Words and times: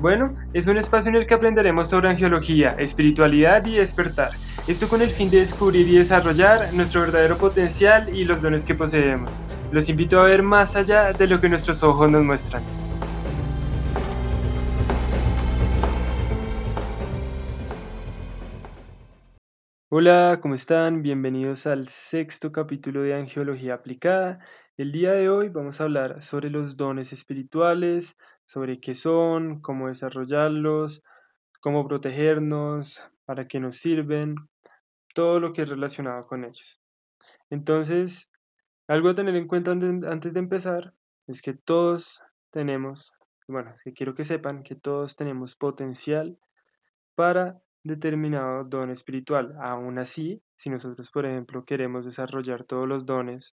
Bueno, 0.00 0.30
es 0.54 0.66
un 0.66 0.78
espacio 0.78 1.10
en 1.10 1.16
el 1.16 1.26
que 1.26 1.34
aprenderemos 1.34 1.90
sobre 1.90 2.08
angiología, 2.08 2.70
espiritualidad 2.78 3.66
y 3.66 3.76
despertar. 3.76 4.30
Esto 4.66 4.88
con 4.88 5.02
el 5.02 5.10
fin 5.10 5.28
de 5.28 5.40
descubrir 5.40 5.86
y 5.86 5.98
desarrollar 5.98 6.72
nuestro 6.72 7.02
verdadero 7.02 7.36
potencial 7.36 8.08
y 8.08 8.24
los 8.24 8.40
dones 8.40 8.64
que 8.64 8.74
poseemos. 8.74 9.42
Los 9.70 9.90
invito 9.90 10.18
a 10.18 10.22
ver 10.22 10.42
más 10.42 10.74
allá 10.74 11.12
de 11.12 11.26
lo 11.26 11.38
que 11.38 11.50
nuestros 11.50 11.82
ojos 11.82 12.10
nos 12.10 12.24
muestran. 12.24 12.62
Hola, 19.90 20.38
¿cómo 20.40 20.54
están? 20.54 21.02
Bienvenidos 21.02 21.66
al 21.66 21.88
sexto 21.88 22.52
capítulo 22.52 23.02
de 23.02 23.12
Angiología 23.12 23.74
Aplicada. 23.74 24.38
El 24.78 24.92
día 24.92 25.12
de 25.12 25.28
hoy 25.28 25.50
vamos 25.50 25.78
a 25.78 25.84
hablar 25.84 26.22
sobre 26.22 26.48
los 26.48 26.78
dones 26.78 27.12
espirituales, 27.12 28.16
sobre 28.50 28.80
qué 28.80 28.96
son, 28.96 29.60
cómo 29.60 29.86
desarrollarlos, 29.86 31.04
cómo 31.60 31.86
protegernos, 31.86 33.00
para 33.24 33.46
qué 33.46 33.60
nos 33.60 33.76
sirven, 33.76 34.34
todo 35.14 35.38
lo 35.38 35.52
que 35.52 35.62
es 35.62 35.68
relacionado 35.68 36.26
con 36.26 36.42
ellos. 36.42 36.80
Entonces, 37.48 38.28
algo 38.88 39.10
a 39.10 39.14
tener 39.14 39.36
en 39.36 39.46
cuenta 39.46 39.70
antes 39.70 40.34
de 40.34 40.40
empezar 40.40 40.92
es 41.28 41.42
que 41.42 41.52
todos 41.52 42.20
tenemos, 42.50 43.12
bueno, 43.46 43.72
que 43.84 43.92
quiero 43.92 44.16
que 44.16 44.24
sepan 44.24 44.64
que 44.64 44.74
todos 44.74 45.14
tenemos 45.14 45.54
potencial 45.54 46.36
para 47.14 47.60
determinado 47.84 48.64
don 48.64 48.90
espiritual. 48.90 49.54
Aún 49.60 50.00
así, 50.00 50.42
si 50.56 50.70
nosotros, 50.70 51.08
por 51.10 51.24
ejemplo, 51.24 51.64
queremos 51.64 52.04
desarrollar 52.04 52.64
todos 52.64 52.88
los 52.88 53.06
dones 53.06 53.54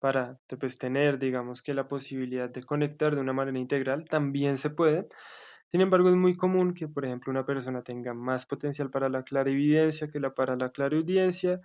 para 0.00 0.38
pues, 0.60 0.78
tener, 0.78 1.18
digamos 1.18 1.62
que 1.62 1.74
la 1.74 1.88
posibilidad 1.88 2.50
de 2.50 2.62
conectar 2.62 3.14
de 3.14 3.20
una 3.20 3.32
manera 3.32 3.58
integral, 3.58 4.04
también 4.08 4.58
se 4.58 4.70
puede. 4.70 5.08
Sin 5.70 5.80
embargo, 5.80 6.08
es 6.10 6.16
muy 6.16 6.36
común 6.36 6.74
que, 6.74 6.88
por 6.88 7.04
ejemplo, 7.04 7.30
una 7.32 7.46
persona 7.46 7.82
tenga 7.82 8.14
más 8.14 8.46
potencial 8.46 8.90
para 8.90 9.08
la 9.08 9.24
clarividencia 9.24 10.08
que 10.08 10.20
la 10.20 10.34
para 10.34 10.56
la 10.56 10.70
clariaudiencia, 10.70 11.60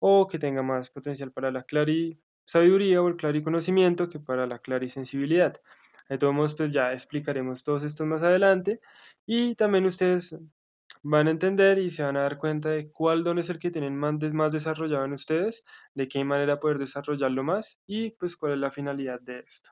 o 0.00 0.28
que 0.28 0.38
tenga 0.38 0.62
más 0.62 0.90
potencial 0.90 1.32
para 1.32 1.50
la 1.50 1.64
clarisabiduría 1.64 3.02
o 3.02 3.08
el 3.08 3.16
clariconocimiento 3.16 4.08
que 4.08 4.20
para 4.20 4.46
la 4.46 4.58
clarisensibilidad. 4.60 5.60
De 6.08 6.18
todos 6.18 6.34
modos, 6.34 6.54
pues 6.54 6.72
ya 6.72 6.92
explicaremos 6.92 7.64
todos 7.64 7.84
estos 7.84 8.06
más 8.06 8.22
adelante. 8.22 8.80
Y 9.26 9.54
también 9.56 9.86
ustedes 9.86 10.34
van 11.02 11.28
a 11.28 11.30
entender 11.30 11.78
y 11.78 11.90
se 11.90 12.02
van 12.02 12.16
a 12.16 12.22
dar 12.22 12.38
cuenta 12.38 12.70
de 12.70 12.90
cuál 12.90 13.24
don 13.24 13.38
es 13.38 13.50
el 13.50 13.58
que 13.58 13.70
tienen 13.70 13.96
más, 13.96 14.14
más 14.32 14.52
desarrollado 14.52 15.04
en 15.04 15.12
ustedes, 15.12 15.64
de 15.94 16.08
qué 16.08 16.24
manera 16.24 16.60
poder 16.60 16.78
desarrollarlo 16.78 17.42
más 17.44 17.78
y 17.86 18.10
pues 18.10 18.36
cuál 18.36 18.52
es 18.52 18.58
la 18.58 18.70
finalidad 18.70 19.20
de 19.20 19.40
esto. 19.40 19.70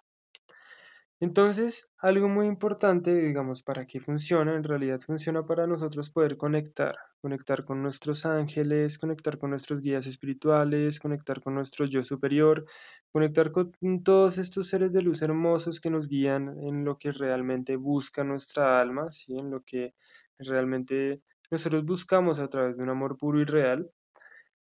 Entonces, 1.18 1.90
algo 1.98 2.28
muy 2.28 2.46
importante, 2.46 3.14
digamos, 3.14 3.62
para 3.62 3.86
que 3.86 4.00
funcione, 4.00 4.54
en 4.54 4.64
realidad 4.64 5.00
funciona 5.00 5.46
para 5.46 5.66
nosotros 5.66 6.10
poder 6.10 6.36
conectar, 6.36 6.94
conectar 7.22 7.64
con 7.64 7.82
nuestros 7.82 8.26
ángeles, 8.26 8.98
conectar 8.98 9.38
con 9.38 9.48
nuestros 9.48 9.80
guías 9.80 10.06
espirituales, 10.06 11.00
conectar 11.00 11.40
con 11.40 11.54
nuestro 11.54 11.86
yo 11.86 12.04
superior, 12.04 12.66
conectar 13.12 13.50
con 13.50 13.72
todos 14.04 14.36
estos 14.36 14.68
seres 14.68 14.92
de 14.92 15.00
luz 15.00 15.22
hermosos 15.22 15.80
que 15.80 15.88
nos 15.88 16.06
guían 16.06 16.58
en 16.62 16.84
lo 16.84 16.98
que 16.98 17.12
realmente 17.12 17.76
busca 17.76 18.22
nuestra 18.22 18.78
alma, 18.78 19.10
¿sí? 19.10 19.38
en 19.38 19.50
lo 19.50 19.62
que 19.62 19.94
realmente 20.38 21.20
nosotros 21.50 21.84
buscamos 21.84 22.38
a 22.38 22.48
través 22.48 22.76
de 22.76 22.82
un 22.82 22.90
amor 22.90 23.16
puro 23.16 23.40
y 23.40 23.44
real. 23.44 23.90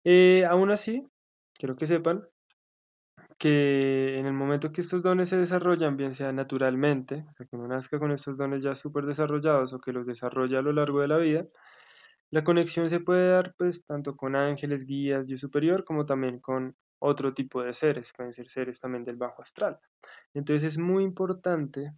Eh, 0.04 0.46
aún 0.46 0.72
así, 0.72 1.06
quiero 1.54 1.76
que 1.76 1.88
sepan 1.88 2.24
que 3.38 4.20
en 4.20 4.26
el 4.26 4.34
momento 4.34 4.72
que 4.72 4.82
estos 4.82 5.04
dones 5.04 5.30
se 5.30 5.38
desarrollan, 5.38 5.98
bien 5.98 6.16
sea 6.16 6.32
naturalmente, 6.32 7.26
o 7.30 7.34
sea, 7.34 7.46
que 7.46 7.56
uno 7.56 7.68
nazca 7.68 8.00
con 8.00 8.12
estos 8.12 8.38
dones 8.38 8.64
ya 8.64 8.76
súper 8.76 9.06
desarrollados 9.06 9.74
o 9.74 9.80
que 9.80 9.92
los 9.92 10.06
desarrolla 10.06 10.60
a 10.60 10.62
lo 10.62 10.74
largo 10.74 11.02
de 11.02 11.08
la 11.08 11.18
vida, 11.18 11.46
la 12.32 12.44
conexión 12.44 12.90
se 12.90 13.00
puede 13.00 13.30
dar 13.30 13.54
pues 13.58 13.86
tanto 13.86 14.16
con 14.16 14.36
ángeles, 14.36 14.86
guías, 14.86 15.28
yo 15.28 15.38
superior, 15.38 15.84
como 15.86 16.06
también 16.06 16.40
con 16.40 16.76
otro 17.00 17.34
tipo 17.34 17.62
de 17.62 17.74
seres, 17.74 18.12
pueden 18.16 18.34
ser 18.34 18.50
seres 18.50 18.80
también 18.80 19.04
del 19.04 19.18
bajo 19.18 19.42
astral. 19.42 19.78
Entonces 20.34 20.64
es 20.64 20.78
muy 20.80 21.04
importante 21.04 21.92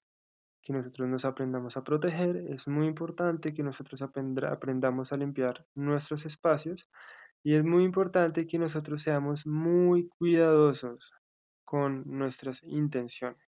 que 0.65 0.73
nosotros 0.73 1.07
nos 1.07 1.25
aprendamos 1.25 1.77
a 1.77 1.83
proteger, 1.83 2.37
es 2.49 2.67
muy 2.67 2.87
importante 2.87 3.53
que 3.53 3.61
nosotros 3.61 4.01
aprendamos 4.01 5.13
a 5.13 5.17
limpiar 5.17 5.63
nuestros 5.75 6.25
espacios 6.25 6.89
y 7.43 7.53
es 7.53 7.63
muy 7.63 7.83
importante 7.83 8.47
que 8.47 8.57
nosotros 8.57 9.03
seamos 9.03 9.45
muy 9.45 10.09
cuidadosos 10.17 11.13
con 11.63 12.03
nuestras 12.07 12.63
intenciones. 12.63 13.47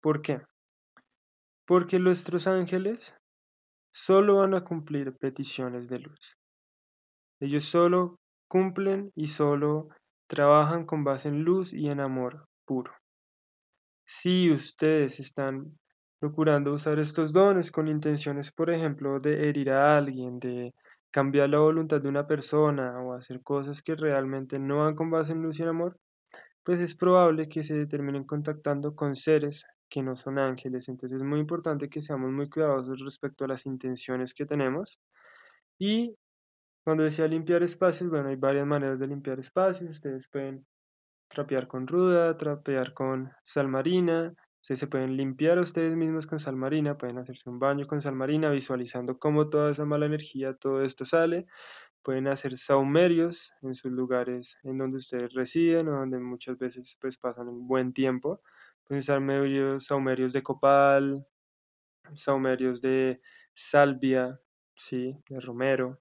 ¿Por 0.00 0.22
qué? 0.22 0.40
Porque 1.66 1.98
nuestros 1.98 2.46
ángeles 2.46 3.16
solo 3.92 4.36
van 4.36 4.54
a 4.54 4.64
cumplir 4.64 5.16
peticiones 5.16 5.88
de 5.88 5.98
luz. 5.98 6.38
Ellos 7.40 7.64
solo 7.64 8.20
cumplen 8.46 9.10
y 9.16 9.26
solo 9.26 9.88
trabajan 10.28 10.86
con 10.86 11.02
base 11.02 11.28
en 11.28 11.42
luz 11.42 11.72
y 11.72 11.88
en 11.88 11.98
amor 11.98 12.46
puro. 12.64 12.92
Si 14.14 14.50
ustedes 14.50 15.18
están 15.20 15.78
procurando 16.20 16.74
usar 16.74 16.98
estos 16.98 17.32
dones 17.32 17.70
con 17.72 17.88
intenciones, 17.88 18.52
por 18.52 18.68
ejemplo, 18.68 19.18
de 19.20 19.48
herir 19.48 19.70
a 19.70 19.96
alguien, 19.96 20.38
de 20.38 20.74
cambiar 21.10 21.48
la 21.48 21.60
voluntad 21.60 21.98
de 22.02 22.10
una 22.10 22.26
persona 22.26 23.00
o 23.02 23.14
hacer 23.14 23.40
cosas 23.42 23.80
que 23.80 23.96
realmente 23.96 24.58
no 24.58 24.80
van 24.80 24.96
con 24.96 25.10
base 25.10 25.32
en 25.32 25.42
luz 25.42 25.58
y 25.58 25.62
en 25.62 25.68
amor, 25.68 25.96
pues 26.62 26.78
es 26.80 26.94
probable 26.94 27.48
que 27.48 27.64
se 27.64 27.86
terminen 27.86 28.24
contactando 28.24 28.94
con 28.94 29.14
seres 29.14 29.64
que 29.88 30.02
no 30.02 30.14
son 30.14 30.38
ángeles. 30.38 30.90
Entonces 30.90 31.16
es 31.16 31.24
muy 31.26 31.40
importante 31.40 31.88
que 31.88 32.02
seamos 32.02 32.30
muy 32.32 32.50
cuidadosos 32.50 33.00
respecto 33.00 33.46
a 33.46 33.48
las 33.48 33.64
intenciones 33.64 34.34
que 34.34 34.44
tenemos. 34.44 35.00
Y 35.78 36.14
cuando 36.84 37.04
decía 37.04 37.26
limpiar 37.28 37.62
espacios, 37.62 38.10
bueno, 38.10 38.28
hay 38.28 38.36
varias 38.36 38.66
maneras 38.66 38.98
de 38.98 39.06
limpiar 39.06 39.40
espacios. 39.40 39.90
Ustedes 39.90 40.28
pueden 40.28 40.66
trapear 41.32 41.66
con 41.66 41.86
ruda, 41.86 42.36
trapear 42.36 42.94
con 42.94 43.32
sal 43.42 43.68
marina. 43.68 44.34
Ustedes 44.60 44.80
se 44.80 44.86
pueden 44.86 45.16
limpiar 45.16 45.58
a 45.58 45.62
ustedes 45.62 45.96
mismos 45.96 46.26
con 46.26 46.38
sal 46.38 46.56
marina, 46.56 46.96
pueden 46.96 47.18
hacerse 47.18 47.50
un 47.50 47.58
baño 47.58 47.86
con 47.86 48.00
sal 48.00 48.14
marina, 48.14 48.50
visualizando 48.50 49.18
cómo 49.18 49.48
toda 49.48 49.72
esa 49.72 49.84
mala 49.84 50.06
energía, 50.06 50.54
todo 50.54 50.82
esto 50.82 51.04
sale. 51.04 51.46
Pueden 52.02 52.28
hacer 52.28 52.56
saumerios 52.56 53.52
en 53.62 53.74
sus 53.74 53.90
lugares 53.90 54.58
en 54.62 54.78
donde 54.78 54.98
ustedes 54.98 55.32
residen 55.34 55.88
o 55.88 55.92
donde 55.92 56.18
muchas 56.18 56.58
veces 56.58 56.96
pues 57.00 57.16
pasan 57.16 57.48
un 57.48 57.66
buen 57.66 57.92
tiempo. 57.92 58.40
Pueden 58.84 59.00
usar 59.00 59.20
saumerios 59.80 60.32
de 60.32 60.42
copal, 60.42 61.26
saumerios 62.14 62.80
de 62.80 63.20
salvia, 63.54 64.40
¿sí? 64.76 65.16
de 65.28 65.40
romero, 65.40 66.00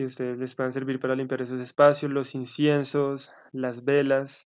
que 0.00 0.06
ustedes 0.06 0.38
les 0.38 0.54
puedan 0.54 0.72
servir 0.72 0.98
para 0.98 1.14
limpiar 1.14 1.42
esos 1.42 1.60
espacios, 1.60 2.10
los 2.10 2.34
inciensos, 2.34 3.30
las 3.52 3.84
velas. 3.84 4.48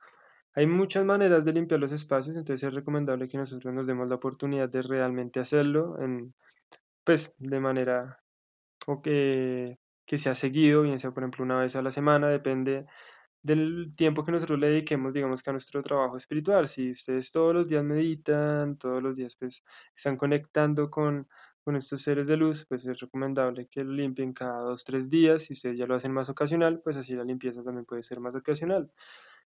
Hay 0.54 0.68
muchas 0.68 1.06
maneras 1.06 1.46
de 1.46 1.54
limpiar 1.54 1.80
los 1.80 1.94
espacios, 1.94 2.36
entonces 2.36 2.68
es 2.68 2.74
recomendable 2.74 3.30
que 3.30 3.38
nosotros 3.38 3.74
nos 3.74 3.88
demos 3.88 4.10
la 4.10 4.16
oportunidad 4.16 4.68
de 4.68 4.82
realmente 4.82 5.40
hacerlo 5.40 6.02
en, 6.02 6.34
pues, 7.06 7.34
de 7.38 7.62
manera 7.62 8.20
o 8.88 9.02
que, 9.02 9.80
que 10.06 10.18
sea 10.18 10.36
seguido, 10.36 10.82
bien 10.82 11.00
sea 11.00 11.12
por 11.12 11.24
ejemplo 11.24 11.46
una 11.46 11.60
vez 11.60 11.78
a 11.78 11.82
la 11.82 11.94
semana, 11.94 12.28
depende 12.28 12.86
del 13.42 13.94
tiempo 13.96 14.26
que 14.26 14.34
nosotros 14.34 14.60
le 14.60 14.68
dediquemos, 14.68 15.14
digamos 15.14 15.42
que 15.42 15.50
a 15.50 15.54
nuestro 15.54 15.82
trabajo 15.82 16.18
espiritual. 16.18 16.68
Si 16.68 16.92
ustedes 16.92 17.32
todos 17.32 17.56
los 17.56 17.70
días 17.70 17.86
meditan, 17.86 18.78
todos 18.78 19.02
los 19.02 19.16
días 19.16 19.38
pues 19.40 19.64
están 19.96 20.18
conectando 20.18 20.90
con 20.90 21.30
con 21.68 21.76
estos 21.76 22.02
seres 22.02 22.28
de 22.30 22.38
luz, 22.38 22.66
pues 22.70 22.86
es 22.86 22.98
recomendable 22.98 23.68
que 23.68 23.84
lo 23.84 23.92
limpien 23.92 24.32
cada 24.32 24.62
dos, 24.62 24.86
tres 24.86 25.10
días. 25.10 25.44
Si 25.44 25.52
ustedes 25.52 25.78
ya 25.78 25.86
lo 25.86 25.96
hacen 25.96 26.14
más 26.14 26.30
ocasional, 26.30 26.80
pues 26.82 26.96
así 26.96 27.14
la 27.14 27.26
limpieza 27.26 27.62
también 27.62 27.84
puede 27.84 28.04
ser 28.04 28.22
más 28.22 28.34
ocasional. 28.38 28.90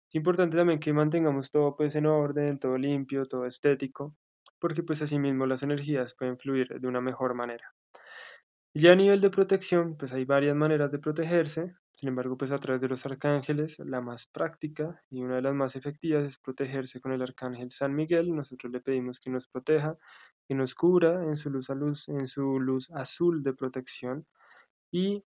Es 0.07 0.15
importante 0.15 0.55
también 0.59 0.81
que 0.81 0.93
mantengamos 0.93 1.51
todo 1.51 1.75
pues 1.77 1.95
en 1.95 2.05
orden, 2.05 2.59
todo 2.59 2.77
limpio, 2.77 3.25
todo 3.25 3.47
estético, 3.47 4.15
porque 4.59 4.83
pues 4.83 5.01
así 5.01 5.19
mismo 5.19 5.47
las 5.47 5.63
energías 5.63 6.13
pueden 6.15 6.37
fluir 6.37 6.79
de 6.79 6.87
una 6.87 7.01
mejor 7.01 7.33
manera. 7.33 7.73
Ya 8.75 8.93
a 8.93 8.97
nivel 8.97 9.23
de 9.23 9.31
protección, 9.31 9.97
pues 9.97 10.13
hay 10.13 10.27
varias 10.27 10.55
maneras 10.57 10.93
de 10.93 10.99
protegerse. 10.99 11.75
Sin 12.01 12.09
embargo, 12.09 12.39
pues 12.39 12.51
a 12.51 12.57
través 12.57 12.81
de 12.81 12.89
los 12.89 13.05
arcángeles, 13.05 13.79
la 13.79 14.01
más 14.01 14.27
práctica 14.27 15.03
y 15.11 15.23
una 15.23 15.37
de 15.37 15.43
las 15.43 15.53
más 15.55 15.77
efectivas 15.77 16.25
es 16.25 16.39
protegerse 16.39 16.99
con 16.99 17.13
el 17.13 17.21
arcángel 17.21 17.71
San 17.73 17.95
Miguel. 17.95 18.35
Nosotros 18.35 18.73
le 18.73 18.81
pedimos 18.81 19.21
que 19.21 19.29
nos 19.29 19.47
proteja, 19.47 19.99
que 20.49 20.55
nos 20.55 20.75
cubra 20.75 21.23
en 21.25 21.37
su 21.37 21.51
luz, 21.51 21.69
a 21.69 21.75
luz, 21.75 22.09
en 22.09 22.27
su 22.27 22.59
luz 22.59 22.91
azul 22.93 23.43
de 23.43 23.53
protección 23.53 24.27
y 24.91 25.23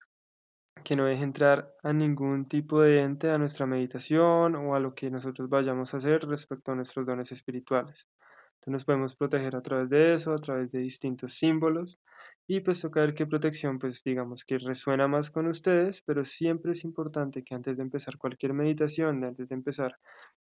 que 0.82 0.96
no 0.96 1.04
deje 1.04 1.22
entrar 1.22 1.74
a 1.82 1.92
ningún 1.92 2.48
tipo 2.48 2.80
de 2.80 3.02
ente 3.02 3.30
a 3.30 3.36
nuestra 3.36 3.66
meditación 3.66 4.56
o 4.56 4.74
a 4.74 4.80
lo 4.80 4.94
que 4.94 5.10
nosotros 5.10 5.50
vayamos 5.50 5.92
a 5.92 5.98
hacer 5.98 6.26
respecto 6.26 6.72
a 6.72 6.74
nuestros 6.74 7.04
dones 7.04 7.32
espirituales. 7.32 8.08
Entonces 8.54 8.72
nos 8.72 8.84
podemos 8.86 9.14
proteger 9.14 9.56
a 9.56 9.60
través 9.60 9.90
de 9.90 10.14
eso, 10.14 10.32
a 10.32 10.38
través 10.38 10.72
de 10.72 10.78
distintos 10.78 11.34
símbolos 11.34 11.98
y 12.46 12.60
pues 12.60 12.80
toca 12.80 13.00
ver 13.00 13.14
qué 13.14 13.26
protección 13.26 13.78
pues 13.78 14.02
digamos 14.02 14.44
que 14.44 14.58
resuena 14.58 15.08
más 15.08 15.30
con 15.30 15.46
ustedes, 15.46 16.02
pero 16.02 16.24
siempre 16.24 16.72
es 16.72 16.84
importante 16.84 17.42
que 17.44 17.54
antes 17.54 17.76
de 17.76 17.82
empezar 17.82 18.18
cualquier 18.18 18.52
meditación, 18.52 19.24
antes 19.24 19.48
de 19.48 19.54
empezar 19.54 19.96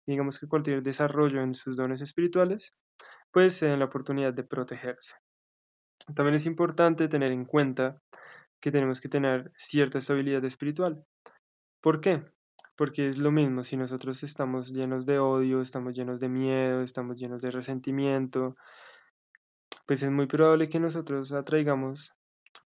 digamos 0.07 0.39
que 0.39 0.49
cualquier 0.49 0.83
desarrollo 0.83 1.43
en 1.43 1.55
sus 1.55 1.77
dones 1.77 2.01
espirituales, 2.01 2.73
pues 3.31 3.55
se 3.55 3.67
den 3.67 3.79
la 3.79 3.85
oportunidad 3.87 4.35
de 4.35 4.45
protegerse. 4.45 5.15
También 6.15 6.35
es 6.35 6.47
importante 6.47 7.09
tener 7.09 7.33
en 7.33 7.45
cuenta 7.45 8.01
que 8.61 8.73
tenemos 8.73 9.01
que 9.01 9.09
tener 9.09 9.51
cierta 9.55 9.99
estabilidad 9.99 10.45
espiritual. 10.45 11.05
¿Por 11.81 12.01
qué? 12.01 12.25
Porque 12.77 13.09
es 13.09 13.19
lo 13.19 13.31
mismo, 13.31 13.63
si 13.65 13.77
nosotros 13.77 14.23
estamos 14.23 14.73
llenos 14.73 15.07
de 15.07 15.19
odio, 15.19 15.61
estamos 15.61 15.95
llenos 15.95 16.21
de 16.21 16.29
miedo, 16.29 16.83
estamos 16.83 17.19
llenos 17.19 17.41
de 17.43 17.51
resentimiento, 17.51 18.57
pues 19.91 20.05
es 20.05 20.11
muy 20.13 20.27
probable 20.27 20.69
que 20.69 20.79
nosotros 20.79 21.33
atraigamos 21.33 22.13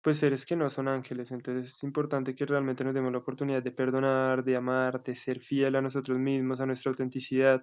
pues 0.01 0.17
seres 0.17 0.45
que 0.45 0.57
no 0.57 0.69
son 0.69 0.89
ángeles. 0.89 1.31
Entonces 1.31 1.73
es 1.73 1.83
importante 1.83 2.35
que 2.35 2.45
realmente 2.45 2.83
nos 2.83 2.93
demos 2.93 3.13
la 3.13 3.19
oportunidad 3.19 3.63
de 3.63 3.71
perdonar, 3.71 4.43
de 4.43 4.57
amar, 4.57 5.01
de 5.01 5.15
ser 5.15 5.39
fiel 5.39 5.77
a 5.77 5.81
nosotros 5.81 6.19
mismos, 6.19 6.59
a 6.59 6.65
nuestra 6.65 6.89
autenticidad 6.89 7.61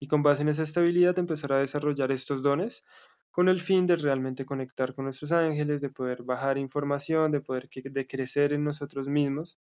y 0.00 0.08
con 0.08 0.22
base 0.22 0.40
en 0.40 0.48
esa 0.48 0.62
estabilidad 0.62 1.18
empezar 1.18 1.52
a 1.52 1.58
desarrollar 1.58 2.12
estos 2.12 2.42
dones 2.42 2.82
con 3.30 3.50
el 3.50 3.60
fin 3.60 3.86
de 3.86 3.96
realmente 3.96 4.46
conectar 4.46 4.94
con 4.94 5.04
nuestros 5.04 5.32
ángeles, 5.32 5.82
de 5.82 5.90
poder 5.90 6.22
bajar 6.22 6.56
información, 6.56 7.30
de 7.30 7.42
poder 7.42 7.68
de 7.68 8.06
crecer 8.06 8.54
en 8.54 8.64
nosotros 8.64 9.06
mismos 9.06 9.58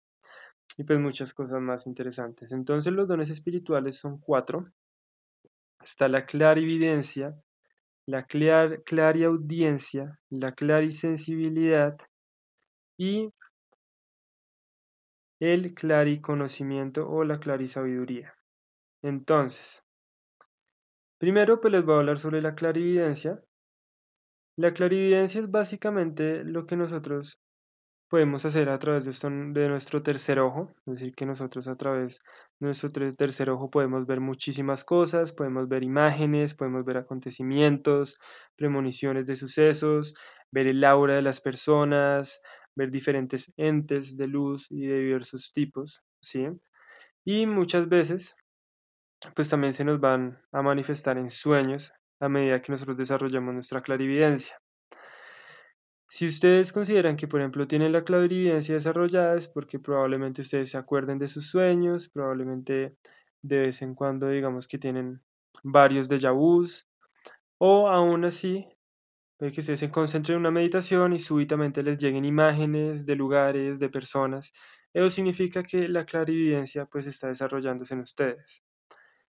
y 0.78 0.84
pues 0.84 1.00
muchas 1.00 1.34
cosas 1.34 1.60
más 1.60 1.84
interesantes. 1.88 2.52
Entonces 2.52 2.92
los 2.92 3.08
dones 3.08 3.28
espirituales 3.28 3.98
son 3.98 4.18
cuatro. 4.18 4.68
Está 5.84 6.06
la 6.06 6.26
clarividencia, 6.26 7.34
la 8.06 8.24
clar, 8.24 8.82
clariaudiencia, 8.82 10.18
la 10.30 10.52
clarisensibilidad 10.52 11.96
y 12.98 13.30
el 15.40 15.74
clariconocimiento 15.74 17.08
o 17.08 17.24
la 17.24 17.40
clarisabiduría. 17.40 18.34
Entonces, 19.02 19.82
primero 21.18 21.60
pues 21.60 21.72
les 21.72 21.84
voy 21.84 21.96
a 21.96 21.98
hablar 21.98 22.18
sobre 22.18 22.42
la 22.42 22.54
clarividencia. 22.54 23.40
La 24.56 24.72
clarividencia 24.72 25.40
es 25.40 25.50
básicamente 25.50 26.44
lo 26.44 26.66
que 26.66 26.76
nosotros 26.76 27.40
podemos 28.12 28.44
hacer 28.44 28.68
a 28.68 28.78
través 28.78 29.06
de, 29.06 29.12
de 29.58 29.68
nuestro 29.70 30.02
tercer 30.02 30.38
ojo, 30.38 30.70
es 30.86 30.96
decir, 30.96 31.14
que 31.14 31.24
nosotros 31.24 31.66
a 31.66 31.76
través 31.76 32.20
de 32.60 32.66
nuestro 32.66 32.90
tercer 33.16 33.48
ojo 33.48 33.70
podemos 33.70 34.06
ver 34.06 34.20
muchísimas 34.20 34.84
cosas, 34.84 35.32
podemos 35.32 35.66
ver 35.66 35.82
imágenes, 35.82 36.54
podemos 36.54 36.84
ver 36.84 36.98
acontecimientos, 36.98 38.18
premoniciones 38.54 39.24
de 39.24 39.36
sucesos, 39.36 40.12
ver 40.50 40.66
el 40.66 40.84
aura 40.84 41.14
de 41.16 41.22
las 41.22 41.40
personas, 41.40 42.42
ver 42.76 42.90
diferentes 42.90 43.50
entes 43.56 44.14
de 44.18 44.26
luz 44.26 44.66
y 44.70 44.86
de 44.86 44.98
diversos 45.00 45.50
tipos, 45.54 46.02
¿sí? 46.20 46.48
Y 47.24 47.46
muchas 47.46 47.88
veces, 47.88 48.36
pues 49.34 49.50
también 49.50 49.74
se 49.74 49.84
nos 49.84 50.00
van 50.00 50.40
a 50.52 50.62
manifestar 50.62 51.18
en 51.18 51.30
sueños 51.30 51.92
a 52.20 52.30
medida 52.30 52.62
que 52.62 52.72
nosotros 52.72 52.96
desarrollamos 52.96 53.52
nuestra 53.54 53.82
clarividencia. 53.82 54.61
Si 56.14 56.26
ustedes 56.26 56.74
consideran 56.74 57.16
que, 57.16 57.26
por 57.26 57.40
ejemplo, 57.40 57.66
tienen 57.66 57.90
la 57.90 58.04
clarividencia 58.04 58.74
desarrollada 58.74 59.34
es 59.34 59.48
porque 59.48 59.78
probablemente 59.78 60.42
ustedes 60.42 60.68
se 60.68 60.76
acuerden 60.76 61.18
de 61.18 61.26
sus 61.26 61.48
sueños, 61.48 62.10
probablemente 62.10 62.98
de 63.40 63.58
vez 63.58 63.80
en 63.80 63.94
cuando 63.94 64.28
digamos 64.28 64.68
que 64.68 64.76
tienen 64.76 65.22
varios 65.62 66.10
déjà 66.10 66.30
vus, 66.30 66.86
o 67.56 67.88
aún 67.88 68.26
así, 68.26 68.68
puede 69.38 69.52
que 69.52 69.60
ustedes 69.60 69.80
se 69.80 69.90
concentren 69.90 70.36
en 70.36 70.40
una 70.40 70.50
meditación 70.50 71.14
y 71.14 71.18
súbitamente 71.18 71.82
les 71.82 71.96
lleguen 71.96 72.26
imágenes 72.26 73.06
de 73.06 73.16
lugares, 73.16 73.78
de 73.78 73.88
personas. 73.88 74.52
Eso 74.92 75.08
significa 75.08 75.62
que 75.62 75.88
la 75.88 76.04
clarividencia 76.04 76.84
pues 76.84 77.06
está 77.06 77.28
desarrollándose 77.28 77.94
en 77.94 78.00
ustedes. 78.00 78.62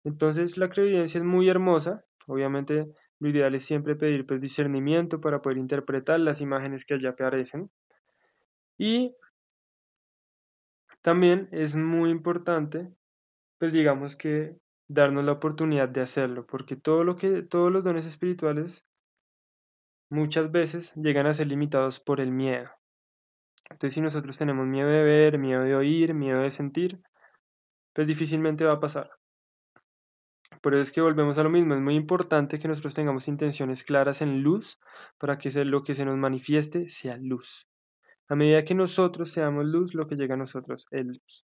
Entonces 0.04 0.57
la 0.57 0.68
clarividencia 0.68 1.19
es 1.19 1.24
muy 1.24 1.48
hermosa, 1.48 2.04
obviamente 2.27 2.86
lo 3.19 3.29
ideal 3.29 3.56
es 3.56 3.63
siempre 3.65 3.95
pedir 3.95 4.25
pues, 4.25 4.41
discernimiento 4.41 5.21
para 5.21 5.41
poder 5.41 5.57
interpretar 5.57 6.19
las 6.19 6.41
imágenes 6.41 6.85
que 6.85 6.95
allá 6.95 7.12
aparecen. 7.12 7.69
Y 8.77 9.15
también 11.01 11.47
es 11.51 11.75
muy 11.75 12.09
importante, 12.09 12.89
pues 13.59 13.73
digamos 13.73 14.15
que 14.15 14.57
darnos 14.88 15.23
la 15.25 15.33
oportunidad 15.33 15.89
de 15.89 16.01
hacerlo, 16.01 16.45
porque 16.45 16.75
todo 16.75 17.03
lo 17.03 17.15
que, 17.15 17.41
todos 17.41 17.71
los 17.71 17.83
dones 17.83 18.06
espirituales 18.06 18.85
muchas 20.09 20.51
veces 20.51 20.94
llegan 20.95 21.27
a 21.27 21.33
ser 21.33 21.47
limitados 21.47 22.00
por 22.00 22.19
el 22.19 22.31
miedo. 22.31 22.69
Entonces, 23.69 23.95
si 23.95 24.01
nosotros 24.01 24.38
tenemos 24.38 24.67
miedo 24.67 24.89
de 24.89 25.03
ver, 25.03 25.39
miedo 25.39 25.63
de 25.63 25.75
oír, 25.75 26.13
miedo 26.13 26.41
de 26.41 26.51
sentir, 26.51 27.00
pues 27.94 28.07
difícilmente 28.07 28.65
va 28.65 28.73
a 28.73 28.79
pasar. 28.79 29.09
Por 30.65 30.73
eso 30.73 30.81
es 30.81 30.91
que 30.91 31.00
volvemos 31.00 31.38
a 31.38 31.44
lo 31.44 31.51
mismo, 31.51 31.75
es 31.75 31.79
muy 31.79 31.94
importante 31.94 32.57
que 32.57 32.67
nosotros 32.67 32.95
tengamos 32.95 33.27
intenciones 33.27 33.83
claras 33.83 34.23
en 34.23 34.41
luz 34.41 34.79
para 35.19 35.38
que 35.38 35.51
lo 35.63 35.83
que 35.83 35.94
se 35.94 36.06
nos 36.06 36.17
manifieste 36.17 36.89
sea 36.89 37.17
luz. 37.17 37.67
A 38.29 38.35
medida 38.35 38.65
que 38.65 38.73
nosotros 38.73 39.29
seamos 39.29 39.63
luz, 39.65 39.94
lo 39.94 40.07
que 40.07 40.15
llega 40.15 40.33
a 40.33 40.38
nosotros 40.38 40.88
es 40.89 41.06
luz. 41.06 41.45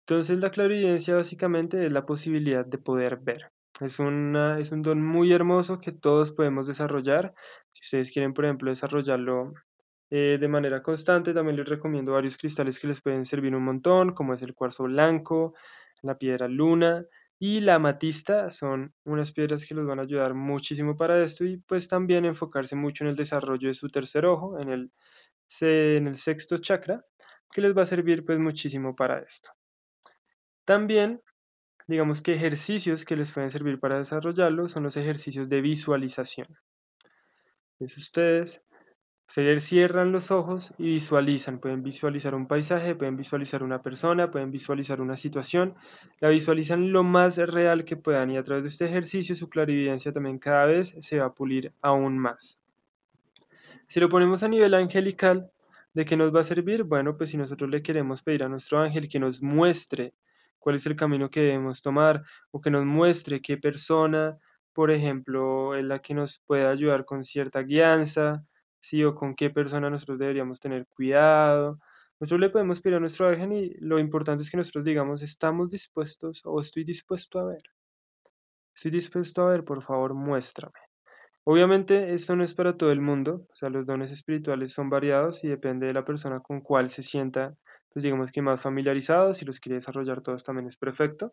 Entonces 0.00 0.40
la 0.40 0.50
clarividencia 0.50 1.14
básicamente 1.14 1.86
es 1.86 1.90
la 1.90 2.04
posibilidad 2.04 2.66
de 2.66 2.76
poder 2.76 3.16
ver. 3.16 3.50
Es, 3.80 3.98
una, 3.98 4.58
es 4.58 4.72
un 4.72 4.82
don 4.82 5.02
muy 5.02 5.32
hermoso 5.32 5.80
que 5.80 5.92
todos 5.92 6.30
podemos 6.30 6.66
desarrollar. 6.66 7.32
Si 7.72 7.80
ustedes 7.82 8.10
quieren, 8.10 8.34
por 8.34 8.44
ejemplo, 8.44 8.68
desarrollarlo 8.68 9.54
eh, 10.10 10.36
de 10.38 10.48
manera 10.48 10.82
constante, 10.82 11.32
también 11.32 11.56
les 11.56 11.66
recomiendo 11.66 12.12
varios 12.12 12.36
cristales 12.36 12.78
que 12.78 12.88
les 12.88 13.00
pueden 13.00 13.24
servir 13.24 13.56
un 13.56 13.64
montón, 13.64 14.12
como 14.12 14.34
es 14.34 14.42
el 14.42 14.54
cuarzo 14.54 14.84
blanco, 14.84 15.54
la 16.02 16.18
piedra 16.18 16.46
luna, 16.46 17.06
y 17.38 17.60
la 17.60 17.76
amatista 17.76 18.50
son 18.50 18.92
unas 19.04 19.32
piedras 19.32 19.64
que 19.64 19.74
los 19.74 19.86
van 19.86 20.00
a 20.00 20.02
ayudar 20.02 20.34
muchísimo 20.34 20.96
para 20.96 21.22
esto 21.22 21.44
y 21.44 21.58
pues 21.58 21.88
también 21.88 22.24
enfocarse 22.24 22.74
mucho 22.74 23.04
en 23.04 23.10
el 23.10 23.16
desarrollo 23.16 23.68
de 23.68 23.74
su 23.74 23.88
tercer 23.88 24.26
ojo, 24.26 24.58
en 24.58 24.70
el, 24.70 24.92
en 25.60 26.08
el 26.08 26.16
sexto 26.16 26.58
chakra, 26.58 27.04
que 27.52 27.60
les 27.60 27.76
va 27.76 27.82
a 27.82 27.86
servir 27.86 28.24
pues 28.24 28.38
muchísimo 28.38 28.96
para 28.96 29.20
esto. 29.20 29.50
También, 30.64 31.22
digamos 31.86 32.22
que 32.22 32.34
ejercicios 32.34 33.04
que 33.04 33.16
les 33.16 33.32
pueden 33.32 33.52
servir 33.52 33.78
para 33.78 33.98
desarrollarlo 33.98 34.68
son 34.68 34.82
los 34.82 34.96
ejercicios 34.96 35.48
de 35.48 35.60
visualización. 35.60 36.48
Es 37.78 37.96
ustedes 37.96 38.60
se 39.28 39.60
cierran 39.60 40.10
los 40.10 40.30
ojos 40.30 40.72
y 40.78 40.84
visualizan. 40.84 41.58
Pueden 41.58 41.82
visualizar 41.82 42.34
un 42.34 42.48
paisaje, 42.48 42.94
pueden 42.94 43.16
visualizar 43.16 43.62
una 43.62 43.82
persona, 43.82 44.30
pueden 44.30 44.50
visualizar 44.50 45.02
una 45.02 45.16
situación. 45.16 45.74
La 46.20 46.30
visualizan 46.30 46.92
lo 46.92 47.02
más 47.02 47.36
real 47.36 47.84
que 47.84 47.96
puedan 47.96 48.30
y 48.30 48.38
a 48.38 48.42
través 48.42 48.64
de 48.64 48.68
este 48.70 48.86
ejercicio 48.86 49.36
su 49.36 49.50
clarividencia 49.50 50.12
también 50.12 50.38
cada 50.38 50.64
vez 50.64 50.94
se 51.00 51.18
va 51.18 51.26
a 51.26 51.34
pulir 51.34 51.72
aún 51.82 52.18
más. 52.18 52.58
Si 53.88 54.00
lo 54.00 54.08
ponemos 54.08 54.42
a 54.42 54.48
nivel 54.48 54.72
angelical, 54.72 55.50
¿de 55.92 56.06
qué 56.06 56.16
nos 56.16 56.34
va 56.34 56.40
a 56.40 56.44
servir? 56.44 56.84
Bueno, 56.84 57.16
pues 57.16 57.30
si 57.30 57.36
nosotros 57.36 57.68
le 57.68 57.82
queremos 57.82 58.22
pedir 58.22 58.44
a 58.44 58.48
nuestro 58.48 58.80
ángel 58.80 59.08
que 59.08 59.18
nos 59.18 59.42
muestre 59.42 60.14
cuál 60.58 60.76
es 60.76 60.86
el 60.86 60.96
camino 60.96 61.30
que 61.30 61.40
debemos 61.40 61.82
tomar 61.82 62.22
o 62.50 62.62
que 62.62 62.70
nos 62.70 62.84
muestre 62.86 63.42
qué 63.42 63.58
persona, 63.58 64.38
por 64.72 64.90
ejemplo, 64.90 65.74
es 65.74 65.84
la 65.84 65.98
que 65.98 66.14
nos 66.14 66.38
puede 66.38 66.66
ayudar 66.66 67.04
con 67.04 67.24
cierta 67.24 67.62
guianza, 67.62 68.44
sí 68.80 69.04
o 69.04 69.14
con 69.14 69.34
qué 69.34 69.50
persona 69.50 69.90
nosotros 69.90 70.18
deberíamos 70.18 70.60
tener 70.60 70.86
cuidado. 70.86 71.78
Nosotros 72.20 72.40
le 72.40 72.50
podemos 72.50 72.80
pedir 72.80 72.96
a 72.96 73.00
nuestro 73.00 73.28
ángel 73.28 73.52
y 73.52 73.74
lo 73.80 73.98
importante 73.98 74.42
es 74.42 74.50
que 74.50 74.56
nosotros 74.56 74.84
digamos, 74.84 75.22
estamos 75.22 75.70
dispuestos 75.70 76.42
o 76.44 76.60
estoy 76.60 76.84
dispuesto 76.84 77.38
a 77.38 77.46
ver. 77.46 77.62
Estoy 78.74 78.92
dispuesto 78.92 79.42
a 79.42 79.50
ver, 79.50 79.64
por 79.64 79.82
favor, 79.82 80.14
muéstrame. 80.14 80.78
Obviamente 81.44 82.14
esto 82.14 82.36
no 82.36 82.44
es 82.44 82.54
para 82.54 82.76
todo 82.76 82.92
el 82.92 83.00
mundo, 83.00 83.46
o 83.50 83.54
sea, 83.56 83.70
los 83.70 83.86
dones 83.86 84.10
espirituales 84.10 84.72
son 84.72 84.90
variados 84.90 85.42
y 85.44 85.48
depende 85.48 85.86
de 85.86 85.94
la 85.94 86.04
persona 86.04 86.40
con 86.40 86.60
cual 86.60 86.90
se 86.90 87.02
sienta, 87.02 87.54
pues 87.90 88.02
digamos 88.02 88.30
que 88.30 88.42
más 88.42 88.60
familiarizado, 88.60 89.34
si 89.34 89.46
los 89.46 89.58
quiere 89.58 89.76
desarrollar 89.76 90.20
todos 90.20 90.44
también 90.44 90.68
es 90.68 90.76
perfecto, 90.76 91.32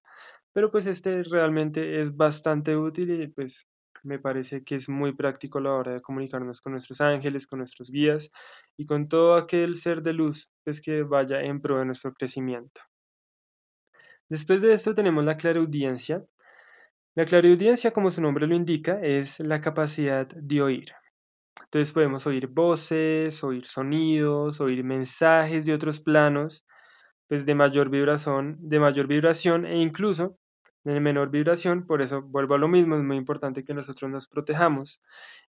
pero 0.54 0.72
pues 0.72 0.88
este 0.88 1.22
realmente 1.24 2.02
es 2.02 2.16
bastante 2.16 2.78
útil 2.78 3.12
y 3.22 3.28
pues 3.28 3.68
me 4.06 4.20
parece 4.20 4.64
que 4.64 4.76
es 4.76 4.88
muy 4.88 5.14
práctico 5.14 5.58
a 5.58 5.62
la 5.62 5.74
hora 5.74 5.94
de 5.94 6.02
comunicarnos 6.02 6.62
con 6.62 6.74
nuestros 6.74 7.02
ángeles, 7.02 7.48
con 7.48 7.60
nuestros 7.60 7.92
guías 7.92 8.32
y 8.78 8.86
con 8.86 9.10
todo 9.10 9.36
aquel 9.36 9.76
ser 9.78 10.02
de 10.02 10.14
luz 10.14 10.50
pues, 10.64 10.82
que 10.82 11.04
vaya 11.04 11.42
en 11.42 11.62
pro 11.62 11.80
de 11.80 11.86
nuestro 11.86 12.14
crecimiento. 12.14 12.82
Después 14.30 14.62
de 14.62 14.74
esto 14.74 14.96
tenemos 14.96 15.24
la 15.24 15.38
clariaudiencia. 15.38 16.24
La 17.16 17.26
clariaudiencia, 17.26 17.92
como 17.92 18.12
su 18.12 18.22
nombre 18.22 18.48
lo 18.48 18.56
indica, 18.56 19.00
es 19.02 19.40
la 19.40 19.62
capacidad 19.62 20.28
de 20.28 20.62
oír. 20.62 20.92
Entonces 21.64 21.94
podemos 21.94 22.26
oír 22.28 22.48
voces, 22.48 23.44
oír 23.44 23.66
sonidos, 23.66 24.60
oír 24.62 24.84
mensajes 24.84 25.66
de 25.66 25.74
otros 25.74 26.00
planos 26.00 26.66
pues 27.28 27.46
de 27.46 27.56
mayor 27.56 27.90
vibración, 27.90 28.58
de 28.60 28.80
mayor 28.80 29.08
vibración 29.08 29.66
e 29.66 29.78
incluso 29.78 30.38
de 30.94 31.00
menor 31.00 31.30
vibración, 31.32 31.86
por 31.86 32.02
eso 32.02 32.22
vuelvo 32.22 32.54
a 32.54 32.58
lo 32.58 32.68
mismo, 32.68 32.96
es 32.96 33.04
muy 33.04 33.18
importante 33.18 33.64
que 33.64 33.74
nosotros 33.74 34.10
nos 34.12 34.28
protejamos. 34.28 35.02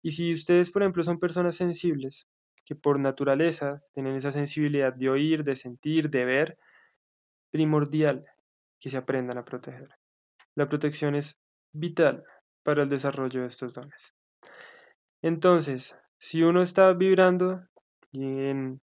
Y 0.01 0.11
si 0.11 0.33
ustedes, 0.33 0.71
por 0.71 0.81
ejemplo, 0.81 1.03
son 1.03 1.19
personas 1.19 1.55
sensibles, 1.55 2.27
que 2.63 2.75
por 2.75 2.99
naturaleza 2.99 3.83
tienen 3.93 4.15
esa 4.15 4.31
sensibilidad 4.31 4.93
de 4.93 5.09
oír, 5.09 5.43
de 5.43 5.55
sentir, 5.55 6.09
de 6.09 6.25
ver, 6.25 6.57
primordial 7.51 8.25
que 8.79 8.89
se 8.89 8.97
aprendan 8.97 9.37
a 9.37 9.45
proteger. 9.45 9.89
La 10.55 10.67
protección 10.67 11.15
es 11.15 11.37
vital 11.73 12.23
para 12.63 12.83
el 12.83 12.89
desarrollo 12.89 13.41
de 13.41 13.47
estos 13.47 13.73
dones. 13.73 14.13
Entonces, 15.21 15.97
si 16.17 16.43
uno 16.43 16.61
está 16.61 16.93
vibrando 16.93 17.61
en 18.13 18.79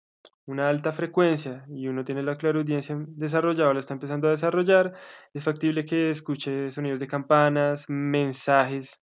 una 0.48 0.70
alta 0.70 0.92
frecuencia 0.92 1.66
y 1.68 1.88
uno 1.88 2.04
tiene 2.06 2.22
la 2.22 2.38
claraudiencia 2.38 2.96
desarrollada, 3.06 3.74
la 3.74 3.80
está 3.80 3.92
empezando 3.92 4.28
a 4.28 4.30
desarrollar, 4.30 4.94
es 5.34 5.44
factible 5.44 5.84
que 5.84 6.08
escuche 6.08 6.70
sonidos 6.72 7.00
de 7.00 7.06
campanas, 7.06 7.84
mensajes, 7.88 9.02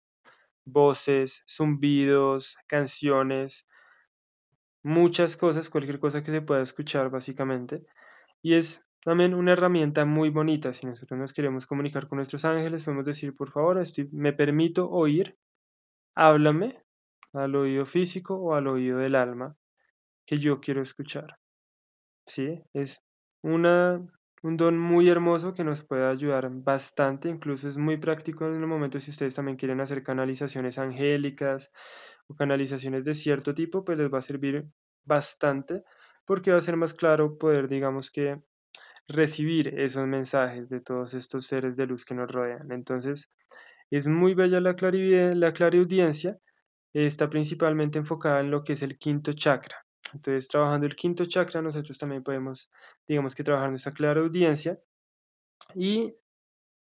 voces, 0.65 1.43
zumbidos, 1.47 2.57
canciones, 2.67 3.67
muchas 4.83 5.37
cosas, 5.37 5.69
cualquier 5.69 5.99
cosa 5.99 6.23
que 6.23 6.31
se 6.31 6.41
pueda 6.41 6.63
escuchar 6.63 7.11
básicamente. 7.11 7.85
Y 8.41 8.55
es 8.55 8.83
también 9.03 9.35
una 9.35 9.53
herramienta 9.53 10.03
muy 10.05 10.31
bonita. 10.31 10.73
Si 10.73 10.87
nosotros 10.87 11.19
nos 11.19 11.33
queremos 11.33 11.67
comunicar 11.67 12.07
con 12.07 12.17
nuestros 12.17 12.43
ángeles, 12.45 12.83
podemos 12.83 13.05
decir, 13.05 13.35
por 13.35 13.51
favor, 13.51 13.79
estoy, 13.79 14.09
me 14.11 14.33
permito 14.33 14.89
oír, 14.89 15.37
háblame 16.15 16.81
al 17.33 17.55
oído 17.55 17.85
físico 17.85 18.35
o 18.35 18.55
al 18.55 18.67
oído 18.67 18.97
del 18.97 19.15
alma 19.15 19.55
que 20.25 20.37
yo 20.39 20.59
quiero 20.59 20.81
escuchar. 20.81 21.37
¿Sí? 22.27 22.61
Es 22.73 22.99
una, 23.43 24.01
un 24.43 24.57
don 24.57 24.77
muy 24.77 25.09
hermoso 25.09 25.53
que 25.53 25.63
nos 25.63 25.83
puede 25.83 26.05
ayudar 26.05 26.49
bastante, 26.51 27.29
incluso 27.29 27.69
es 27.69 27.77
muy 27.77 27.97
práctico 27.97 28.47
en 28.47 28.55
el 28.55 28.67
momento 28.67 28.99
si 28.99 29.11
ustedes 29.11 29.35
también 29.35 29.57
quieren 29.57 29.81
hacer 29.81 30.03
canalizaciones 30.03 30.79
angélicas 30.79 31.71
o 32.27 32.35
canalizaciones 32.35 33.05
de 33.05 33.13
cierto 33.13 33.53
tipo, 33.53 33.85
pues 33.85 33.97
les 33.97 34.11
va 34.11 34.19
a 34.19 34.21
servir 34.21 34.65
bastante 35.03 35.83
porque 36.25 36.51
va 36.51 36.57
a 36.57 36.61
ser 36.61 36.77
más 36.77 36.93
claro 36.93 37.37
poder, 37.37 37.67
digamos 37.67 38.09
que, 38.09 38.41
recibir 39.07 39.79
esos 39.79 40.07
mensajes 40.07 40.69
de 40.69 40.81
todos 40.81 41.13
estos 41.13 41.45
seres 41.45 41.77
de 41.77 41.85
luz 41.87 42.05
que 42.05 42.15
nos 42.15 42.29
rodean. 42.31 42.71
Entonces, 42.71 43.29
es 43.91 44.07
muy 44.07 44.33
bella 44.33 44.59
la, 44.59 44.75
la 45.35 45.53
clariaudiencia, 45.53 46.37
está 46.93 47.29
principalmente 47.29 47.99
enfocada 47.99 48.39
en 48.39 48.51
lo 48.51 48.63
que 48.63 48.73
es 48.73 48.81
el 48.81 48.97
quinto 48.97 49.33
chakra. 49.33 49.84
Entonces, 50.15 50.47
trabajando 50.47 50.87
el 50.87 50.95
quinto 50.95 51.25
chakra, 51.25 51.61
nosotros 51.61 51.97
también 51.97 52.23
podemos, 52.23 52.71
digamos 53.07 53.35
que 53.35 53.43
trabajar 53.43 53.69
nuestra 53.69 53.93
claraudiencia 53.93 54.79
y 55.73 56.15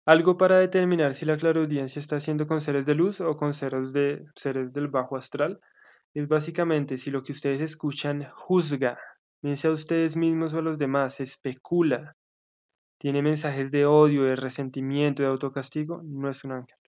algo 0.07 0.39
para 0.39 0.59
determinar 0.59 1.15
si 1.15 1.27
la 1.27 1.37
claraudiencia 1.37 2.01
está 2.01 2.17
haciendo 2.17 2.47
con 2.47 2.61
seres 2.61 2.87
de 2.87 2.95
luz 2.95 3.21
o 3.21 3.37
con 3.37 3.53
seres, 3.53 3.93
de, 3.93 4.25
seres 4.35 4.73
del 4.73 4.89
bajo 4.89 5.17
astral 5.17 5.61
es 6.15 6.27
básicamente 6.27 6.97
si 6.97 7.11
lo 7.11 7.23
que 7.23 7.33
ustedes 7.33 7.61
escuchan 7.61 8.31
juzga, 8.35 8.99
bien 9.43 9.57
a 9.63 9.71
ustedes 9.71 10.17
mismos 10.17 10.55
o 10.55 10.59
a 10.59 10.63
los 10.63 10.79
demás, 10.79 11.21
especula, 11.21 12.17
tiene 12.99 13.23
mensajes 13.23 13.71
de 13.71 13.85
odio, 13.85 14.25
de 14.25 14.37
resentimiento, 14.37 15.23
de 15.23 15.29
autocastigo, 15.29 16.01
no 16.03 16.31
es 16.31 16.43
un 16.45 16.53
ángel. 16.53 16.79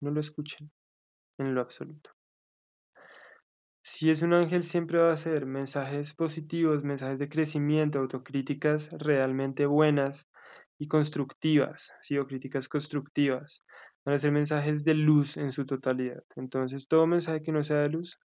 No 0.00 0.10
lo 0.10 0.20
escuchen 0.20 0.70
en 1.38 1.54
lo 1.54 1.60
absoluto. 1.60 2.10
Si 3.86 4.10
es 4.10 4.22
un 4.22 4.32
ángel, 4.32 4.64
siempre 4.64 4.98
va 4.98 5.12
a 5.12 5.16
ser 5.16 5.44
mensajes 5.44 6.14
positivos, 6.14 6.82
mensajes 6.82 7.18
de 7.18 7.28
crecimiento, 7.28 7.98
autocríticas 7.98 8.90
realmente 8.92 9.66
buenas 9.66 10.26
y 10.78 10.88
constructivas, 10.88 11.92
sí, 12.00 12.16
o 12.18 12.26
críticas 12.26 12.66
constructivas. 12.68 13.62
Van 14.04 14.14
a 14.14 14.18
ser 14.18 14.32
mensajes 14.32 14.84
de 14.84 14.94
luz 14.94 15.36
en 15.36 15.52
su 15.52 15.66
totalidad. 15.66 16.24
Entonces, 16.34 16.88
todo 16.88 17.06
mensaje 17.06 17.42
que 17.42 17.52
no 17.52 17.62
sea 17.62 17.80
de 17.80 17.90
luz 17.90 18.18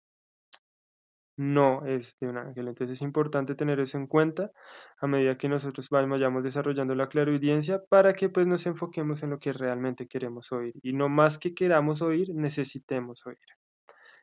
no 1.37 1.85
es 1.87 2.17
de 2.21 2.29
un 2.29 2.37
ángel. 2.39 2.69
Entonces 2.69 2.99
es 2.99 3.03
importante 3.03 3.55
tener 3.57 3.81
eso 3.81 3.99
en 3.99 4.07
cuenta 4.07 4.53
a 5.01 5.07
medida 5.09 5.39
que 5.39 5.49
nosotros 5.49 5.89
vayamos 5.91 6.45
desarrollando 6.45 6.95
la 6.95 7.09
clarividencia 7.09 7.83
para 7.89 8.13
que 8.13 8.29
pues 8.29 8.47
nos 8.47 8.67
enfoquemos 8.67 9.23
en 9.23 9.31
lo 9.31 9.39
que 9.41 9.53
realmente 9.53 10.07
queremos 10.07 10.53
oír 10.53 10.75
y 10.83 10.93
no 10.93 11.09
más 11.09 11.39
que 11.39 11.55
queramos 11.55 12.03
oír, 12.03 12.35
necesitemos 12.35 13.27
oír 13.27 13.39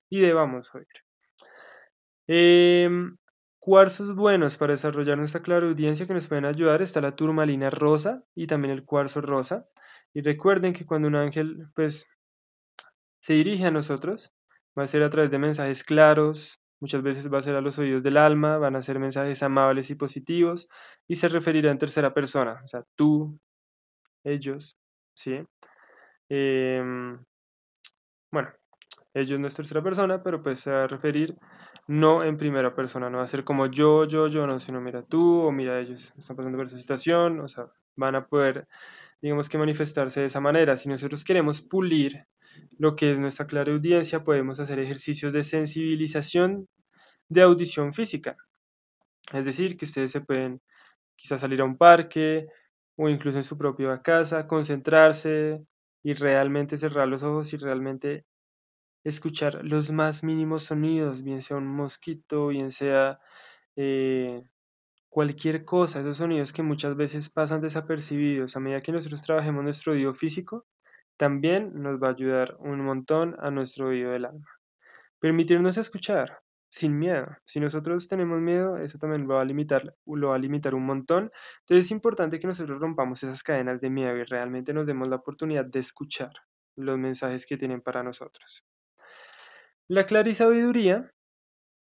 y 0.09 0.19
debamos 0.21 0.73
oír. 0.75 0.87
Em, 2.27 3.17
cuarzos 3.59 4.15
buenos 4.15 4.57
para 4.57 4.73
desarrollar 4.73 5.17
nuestra 5.17 5.41
clarividencia 5.41 6.07
que 6.07 6.13
nos 6.13 6.27
pueden 6.27 6.45
ayudar 6.45 6.81
está 6.81 7.01
la 7.01 7.15
turmalina 7.15 7.69
rosa 7.69 8.23
y 8.35 8.47
también 8.47 8.73
el 8.73 8.83
cuarzo 8.85 9.21
rosa. 9.21 9.67
Y 10.13 10.21
recuerden 10.21 10.73
que 10.73 10.85
cuando 10.85 11.07
un 11.07 11.15
ángel 11.15 11.67
pues 11.75 12.07
se 13.21 13.33
dirige 13.33 13.65
a 13.65 13.71
nosotros, 13.71 14.31
va 14.77 14.83
a 14.83 14.87
ser 14.87 15.03
a 15.03 15.09
través 15.09 15.31
de 15.31 15.39
mensajes 15.39 15.83
claros, 15.83 16.59
Muchas 16.81 17.01
veces 17.01 17.33
va 17.33 17.39
a 17.39 17.41
ser 17.41 17.55
a 17.55 17.61
los 17.61 17.79
oídos 17.79 18.03
del 18.03 18.17
alma, 18.17 18.57
van 18.57 18.75
a 18.75 18.81
ser 18.81 18.99
mensajes 18.99 19.41
amables 19.43 19.89
y 19.89 19.95
positivos 19.95 20.69
y 21.07 21.15
se 21.15 21.29
referirá 21.29 21.71
en 21.71 21.77
tercera 21.77 22.13
persona, 22.13 22.61
o 22.63 22.67
sea, 22.67 22.83
tú, 22.95 23.39
ellos, 24.23 24.77
¿sí? 25.15 25.39
Em, 26.29 27.17
bueno, 28.31 28.49
ellos 29.13 29.39
no 29.39 29.47
es 29.47 29.55
tercera 29.55 29.81
persona, 29.81 30.21
pero 30.21 30.43
pues 30.43 30.59
se 30.59 30.71
va 30.71 30.83
a 30.83 30.87
referir 30.87 31.35
no 31.87 32.23
en 32.23 32.37
primera 32.37 32.75
persona, 32.75 33.09
no 33.09 33.19
va 33.19 33.23
a 33.23 33.27
ser 33.27 33.43
como 33.43 33.67
yo, 33.67 34.05
yo, 34.05 34.27
yo, 34.27 34.47
no, 34.47 34.59
sino 34.59 34.81
mira 34.81 35.03
tú 35.03 35.41
o 35.41 35.51
mira 35.51 35.79
ellos, 35.79 36.13
están 36.17 36.35
pasando 36.35 36.57
por 36.57 36.67
esa 36.67 36.79
situación, 36.79 37.39
o 37.39 37.47
sea, 37.47 37.67
van 37.95 38.15
a 38.15 38.27
poder, 38.27 38.67
digamos 39.21 39.49
que 39.49 39.57
manifestarse 39.57 40.21
de 40.21 40.27
esa 40.27 40.39
manera. 40.41 40.77
Si 40.77 40.89
nosotros 40.89 41.23
queremos 41.23 41.61
pulir 41.61 42.25
lo 42.77 42.95
que 42.95 43.11
es 43.11 43.19
nuestra 43.19 43.47
clara 43.47 43.71
audiencia, 43.71 44.23
podemos 44.23 44.59
hacer 44.59 44.79
ejercicios 44.79 45.33
de 45.33 45.43
sensibilización 45.43 46.67
de 47.29 47.41
audición 47.41 47.93
física. 47.93 48.37
Es 49.33 49.45
decir, 49.45 49.77
que 49.77 49.85
ustedes 49.85 50.11
se 50.11 50.21
pueden 50.21 50.61
quizás 51.15 51.41
salir 51.41 51.61
a 51.61 51.65
un 51.65 51.77
parque 51.77 52.47
o 52.95 53.09
incluso 53.09 53.37
en 53.37 53.43
su 53.43 53.57
propia 53.57 54.01
casa, 54.01 54.47
concentrarse 54.47 55.61
y 56.03 56.13
realmente 56.13 56.77
cerrar 56.77 57.07
los 57.07 57.23
ojos 57.23 57.53
y 57.53 57.57
realmente 57.57 58.25
escuchar 59.05 59.63
los 59.63 59.91
más 59.91 60.23
mínimos 60.23 60.63
sonidos, 60.63 61.23
bien 61.23 61.41
sea 61.41 61.57
un 61.57 61.67
mosquito, 61.67 62.47
bien 62.47 62.71
sea 62.71 63.19
eh, 63.75 64.43
cualquier 65.09 65.63
cosa, 65.65 66.01
esos 66.01 66.17
sonidos 66.17 66.51
que 66.53 66.63
muchas 66.63 66.95
veces 66.97 67.29
pasan 67.29 67.61
desapercibidos. 67.61 68.57
A 68.57 68.59
medida 68.59 68.81
que 68.81 68.91
nosotros 68.91 69.21
trabajemos 69.21 69.63
nuestro 69.63 69.93
oído 69.93 70.13
físico, 70.15 70.65
también 71.17 71.71
nos 71.81 72.01
va 72.01 72.09
a 72.09 72.11
ayudar 72.11 72.57
un 72.59 72.81
montón 72.81 73.35
a 73.39 73.51
nuestro 73.51 73.87
oído 73.89 74.11
del 74.11 74.25
alma. 74.25 74.47
Permitirnos 75.19 75.77
escuchar 75.77 76.39
sin 76.69 76.97
miedo. 76.99 77.27
Si 77.45 77.59
nosotros 77.59 78.07
tenemos 78.07 78.41
miedo, 78.41 78.77
eso 78.77 78.97
también 78.97 79.27
lo 79.27 79.35
va 79.35 79.41
a 79.41 79.45
limitar, 79.45 79.95
lo 80.05 80.29
va 80.29 80.35
a 80.35 80.39
limitar 80.39 80.75
un 80.75 80.85
montón. 80.85 81.31
Entonces 81.61 81.85
es 81.87 81.91
importante 81.91 82.39
que 82.39 82.47
nosotros 82.47 82.79
rompamos 82.81 83.23
esas 83.23 83.43
cadenas 83.43 83.79
de 83.81 83.89
miedo 83.89 84.17
y 84.17 84.23
realmente 84.23 84.73
nos 84.73 84.85
demos 84.87 85.07
la 85.07 85.17
oportunidad 85.17 85.65
de 85.65 85.79
escuchar 85.79 86.33
los 86.75 86.97
mensajes 86.97 87.45
que 87.45 87.57
tienen 87.57 87.81
para 87.81 88.03
nosotros. 88.03 88.65
La 89.87 90.07
clarisabiduría 90.07 91.11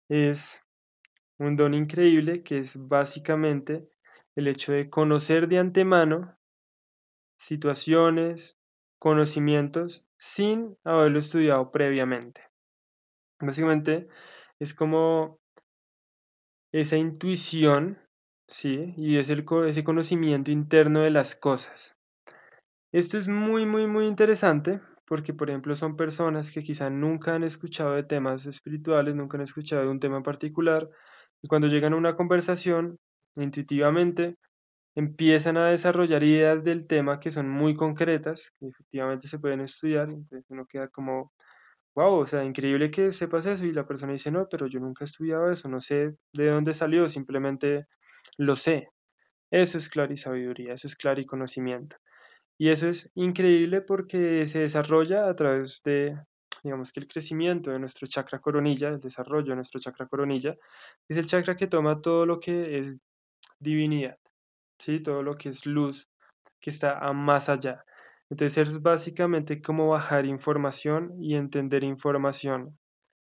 es 0.09 0.63
un 1.41 1.57
don 1.57 1.75
increíble 1.75 2.45
que 2.45 2.59
es 2.59 2.77
básicamente 2.77 3.89
el 4.37 4.47
hecho 4.47 4.73
de 4.73 4.89
conocer 4.89 5.49
de 5.49 5.59
antemano 5.59 6.37
situaciones, 7.37 8.57
conocimientos 9.01 10.05
sin 10.19 10.77
haberlo 10.85 11.19
estudiado 11.19 11.73
previamente. 11.73 12.43
Básicamente 13.41 14.07
es 14.61 14.73
como 14.73 15.41
esa 16.73 16.97
intuición, 16.97 17.99
¿sí? 18.49 18.95
Y 18.97 19.19
es 19.19 19.31
ese 19.31 19.83
conocimiento 19.83 20.53
interno 20.53 21.01
de 21.01 21.11
las 21.11 21.35
cosas. 21.35 21.97
Esto 22.93 23.19
es 23.19 23.27
muy, 23.27 23.67
muy, 23.67 23.89
muy 23.89 24.07
interesante 24.07 24.81
porque, 25.11 25.35
por 25.35 25.51
ejemplo, 25.51 25.75
son 25.75 25.97
personas 25.97 26.53
que 26.53 26.63
quizá 26.63 26.89
nunca 26.89 27.35
han 27.35 27.43
escuchado 27.43 27.95
de 27.97 28.05
temas 28.05 28.47
espirituales, 28.47 29.17
nunca 29.17 29.37
han 29.39 29.43
escuchado 29.43 29.83
de 29.83 29.89
un 29.89 29.99
tema 29.99 30.19
en 30.19 30.23
particular, 30.23 30.89
y 31.43 31.49
cuando 31.49 31.67
llegan 31.67 31.95
a 31.95 31.97
una 31.97 32.15
conversación, 32.17 32.97
intuitivamente 33.35 34.37
empiezan 34.97 35.57
a 35.57 35.69
desarrollar 35.71 36.23
ideas 36.25 36.65
del 36.65 36.87
tema 36.87 37.21
que 37.21 37.33
son 37.33 37.49
muy 37.51 37.75
concretas, 37.77 38.53
que 38.61 38.69
efectivamente 38.69 39.29
se 39.29 39.41
pueden 39.41 39.61
estudiar, 39.63 40.11
entonces 40.11 40.47
uno 40.51 40.67
queda 40.67 40.89
como, 40.89 41.33
wow, 41.97 42.15
o 42.21 42.27
sea, 42.27 42.45
increíble 42.45 42.91
que 42.91 43.13
sepas 43.13 43.47
eso 43.47 43.65
y 43.67 43.73
la 43.73 43.87
persona 43.87 44.13
dice, 44.13 44.31
no, 44.31 44.49
pero 44.51 44.67
yo 44.69 44.81
nunca 44.81 45.05
he 45.05 45.07
estudiado 45.07 45.51
eso, 45.51 45.69
no 45.69 45.81
sé 45.81 46.15
de 46.35 46.49
dónde 46.49 46.75
salió, 46.75 47.09
simplemente 47.09 47.87
lo 48.39 48.57
sé. 48.57 48.89
Eso 49.51 49.79
es 49.79 49.89
clarisabiduría, 49.89 50.75
eso 50.75 50.87
es 50.89 50.97
clariconocimiento. 50.97 51.97
Y 51.97 52.20
eso 52.69 52.89
es 52.89 53.11
increíble 53.15 53.81
porque 53.81 54.47
se 54.47 54.61
desarrolla 54.61 55.29
a 55.29 55.35
través 55.35 55.83
de, 55.85 56.17
digamos 56.63 56.93
que 56.93 57.01
el 57.01 57.09
crecimiento 57.09 57.71
de 57.71 57.79
nuestro 57.79 58.07
chakra 58.07 58.39
coronilla, 58.41 58.89
el 58.89 59.01
desarrollo 59.01 59.51
de 59.51 59.57
nuestro 59.57 59.81
chakra 59.81 60.07
coronilla, 60.07 60.57
es 61.09 61.17
el 61.17 61.27
chakra 61.27 61.57
que 61.57 61.67
toma 61.67 62.01
todo 62.01 62.27
lo 62.27 62.39
que 62.41 62.79
es 62.79 62.99
divinidad. 63.61 64.19
¿sí? 64.81 65.01
Todo 65.01 65.23
lo 65.23 65.37
que 65.37 65.51
es 65.51 65.67
luz, 65.67 66.09
que 66.61 66.71
está 66.71 66.99
a 66.99 67.13
más 67.13 67.49
allá. 67.49 67.85
Entonces 68.31 68.69
es 68.69 68.83
básicamente 68.83 69.61
como 69.63 69.89
bajar 69.91 70.27
información 70.27 71.13
y 71.21 71.35
entender 71.37 71.85
información 71.85 72.79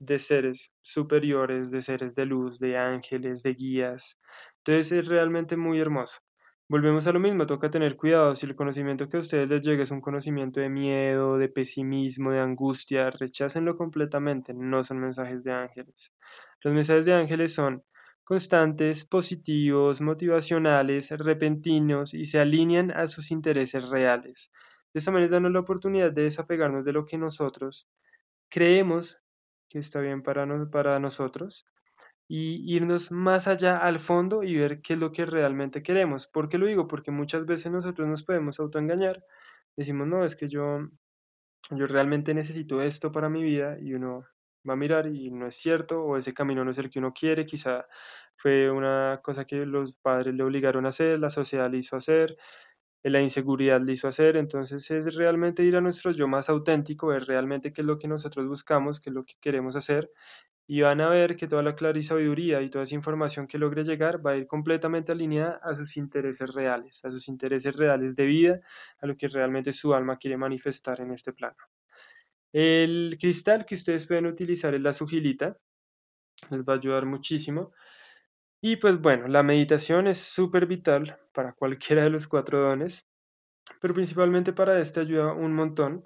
de 0.00 0.18
seres 0.18 0.72
superiores, 0.82 1.70
de 1.70 1.82
seres 1.82 2.14
de 2.14 2.26
luz, 2.26 2.58
de 2.58 2.76
ángeles, 2.76 3.42
de 3.42 3.54
guías. 3.54 4.18
Entonces 4.58 4.92
es 4.92 5.08
realmente 5.08 5.56
muy 5.56 5.80
hermoso. 5.80 6.18
Volvemos 6.66 7.06
a 7.06 7.12
lo 7.12 7.20
mismo, 7.20 7.46
toca 7.46 7.70
tener 7.70 7.94
cuidado. 7.94 8.34
Si 8.34 8.46
el 8.46 8.56
conocimiento 8.56 9.06
que 9.08 9.18
a 9.18 9.20
ustedes 9.20 9.48
les 9.50 9.62
llega 9.62 9.82
es 9.82 9.90
un 9.90 10.00
conocimiento 10.00 10.60
de 10.60 10.70
miedo, 10.70 11.36
de 11.36 11.50
pesimismo, 11.50 12.30
de 12.30 12.40
angustia, 12.40 13.10
rechácenlo 13.10 13.76
completamente. 13.76 14.54
No 14.54 14.82
son 14.82 14.98
mensajes 14.98 15.44
de 15.44 15.52
ángeles. 15.52 16.14
Los 16.62 16.72
mensajes 16.72 17.04
de 17.04 17.12
ángeles 17.12 17.52
son 17.52 17.84
constantes, 18.24 19.04
positivos, 19.04 20.00
motivacionales, 20.00 21.10
repentinos 21.10 22.14
y 22.14 22.24
se 22.24 22.40
alinean 22.40 22.90
a 22.92 23.06
sus 23.08 23.30
intereses 23.30 23.86
reales. 23.90 24.50
De 24.94 25.00
esta 25.00 25.10
manera 25.10 25.38
dan 25.38 25.52
la 25.52 25.60
oportunidad 25.60 26.12
de 26.12 26.22
desapegarnos 26.22 26.86
de 26.86 26.92
lo 26.92 27.04
que 27.04 27.18
nosotros 27.18 27.90
creemos 28.48 29.18
que 29.68 29.80
está 29.80 30.00
bien 30.00 30.22
para 30.22 30.46
nosotros 30.46 31.66
y 32.28 32.74
irnos 32.74 33.10
más 33.10 33.48
allá 33.48 33.78
al 33.78 34.00
fondo 34.00 34.42
y 34.42 34.56
ver 34.56 34.80
qué 34.82 34.94
es 34.94 34.98
lo 34.98 35.12
que 35.12 35.26
realmente 35.26 35.82
queremos. 35.82 36.26
¿Por 36.26 36.48
qué 36.48 36.58
lo 36.58 36.66
digo? 36.66 36.88
Porque 36.88 37.10
muchas 37.10 37.46
veces 37.46 37.70
nosotros 37.70 38.08
nos 38.08 38.22
podemos 38.22 38.58
autoengañar. 38.60 39.24
Decimos, 39.76 40.06
no, 40.06 40.24
es 40.24 40.36
que 40.36 40.48
yo, 40.48 40.88
yo 41.70 41.86
realmente 41.86 42.34
necesito 42.34 42.80
esto 42.82 43.12
para 43.12 43.28
mi 43.28 43.42
vida 43.42 43.78
y 43.80 43.94
uno 43.94 44.24
va 44.68 44.74
a 44.74 44.76
mirar 44.76 45.06
y 45.08 45.30
no 45.30 45.46
es 45.46 45.56
cierto 45.56 46.02
o 46.02 46.16
ese 46.16 46.32
camino 46.34 46.64
no 46.64 46.70
es 46.70 46.78
el 46.78 46.90
que 46.90 46.98
uno 46.98 47.12
quiere, 47.12 47.46
quizá 47.46 47.86
fue 48.36 48.70
una 48.70 49.20
cosa 49.22 49.44
que 49.44 49.66
los 49.66 49.94
padres 49.94 50.34
le 50.34 50.42
obligaron 50.42 50.86
a 50.86 50.88
hacer, 50.88 51.18
la 51.18 51.30
sociedad 51.30 51.70
le 51.70 51.78
hizo 51.78 51.96
hacer, 51.96 52.36
la 53.02 53.20
inseguridad 53.20 53.80
le 53.82 53.92
hizo 53.92 54.08
hacer, 54.08 54.36
entonces 54.36 54.90
es 54.90 55.14
realmente 55.14 55.62
ir 55.62 55.76
a 55.76 55.82
nuestro 55.82 56.10
yo 56.12 56.26
más 56.28 56.48
auténtico, 56.48 57.08
ver 57.08 57.24
realmente 57.26 57.72
qué 57.72 57.82
es 57.82 57.86
lo 57.86 57.98
que 57.98 58.08
nosotros 58.08 58.46
buscamos, 58.46 59.00
qué 59.00 59.10
es 59.10 59.14
lo 59.14 59.24
que 59.24 59.34
queremos 59.40 59.76
hacer 59.76 60.10
y 60.66 60.80
van 60.80 61.00
a 61.00 61.08
ver 61.10 61.36
que 61.36 61.46
toda 61.46 61.62
la 61.62 61.74
clara 61.76 61.98
y 61.98 62.02
sabiduría 62.02 62.62
y 62.62 62.70
toda 62.70 62.84
esa 62.84 62.94
información 62.94 63.46
que 63.46 63.58
logre 63.58 63.84
llegar 63.84 64.24
va 64.24 64.32
a 64.32 64.36
ir 64.36 64.46
completamente 64.46 65.12
alineada 65.12 65.60
a 65.62 65.74
sus 65.74 65.96
intereses 65.96 66.54
reales, 66.54 67.04
a 67.04 67.10
sus 67.10 67.28
intereses 67.28 67.76
reales 67.76 68.16
de 68.16 68.24
vida, 68.24 68.60
a 69.00 69.06
lo 69.06 69.16
que 69.16 69.28
realmente 69.28 69.72
su 69.72 69.94
alma 69.94 70.16
quiere 70.16 70.36
manifestar 70.36 71.00
en 71.00 71.12
este 71.12 71.32
plano. 71.32 71.56
El 72.52 73.16
cristal 73.20 73.66
que 73.66 73.74
ustedes 73.74 74.06
pueden 74.06 74.26
utilizar 74.26 74.74
es 74.74 74.80
la 74.80 74.92
sugilita, 74.92 75.58
les 76.50 76.62
va 76.62 76.74
a 76.74 76.76
ayudar 76.76 77.04
muchísimo. 77.04 77.72
Y 78.62 78.76
pues 78.76 79.00
bueno, 79.00 79.28
la 79.28 79.42
meditación 79.42 80.06
es 80.06 80.18
súper 80.18 80.66
vital 80.66 81.18
para 81.34 81.52
cualquiera 81.52 82.04
de 82.04 82.10
los 82.10 82.26
cuatro 82.26 82.60
dones, 82.60 83.06
pero 83.80 83.94
principalmente 83.94 84.52
para 84.52 84.80
este 84.80 85.00
ayuda 85.00 85.34
un 85.34 85.52
montón. 85.52 86.04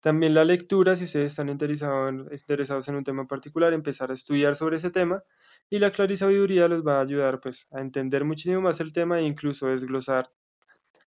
También 0.00 0.34
la 0.34 0.44
lectura, 0.44 0.94
si 0.94 1.04
ustedes 1.04 1.26
están 1.26 1.48
interesados 1.48 2.88
en 2.88 2.94
un 2.94 3.04
tema 3.04 3.26
particular, 3.26 3.72
empezar 3.72 4.10
a 4.10 4.14
estudiar 4.14 4.54
sobre 4.54 4.76
ese 4.76 4.90
tema. 4.90 5.22
Y 5.68 5.78
la 5.78 5.90
clarisabiduría 5.90 6.68
les 6.68 6.82
va 6.86 6.98
a 6.98 7.02
ayudar 7.02 7.40
pues, 7.40 7.66
a 7.72 7.80
entender 7.80 8.24
muchísimo 8.24 8.60
más 8.60 8.80
el 8.80 8.92
tema 8.92 9.18
e 9.18 9.24
incluso 9.24 9.66
desglosar, 9.66 10.30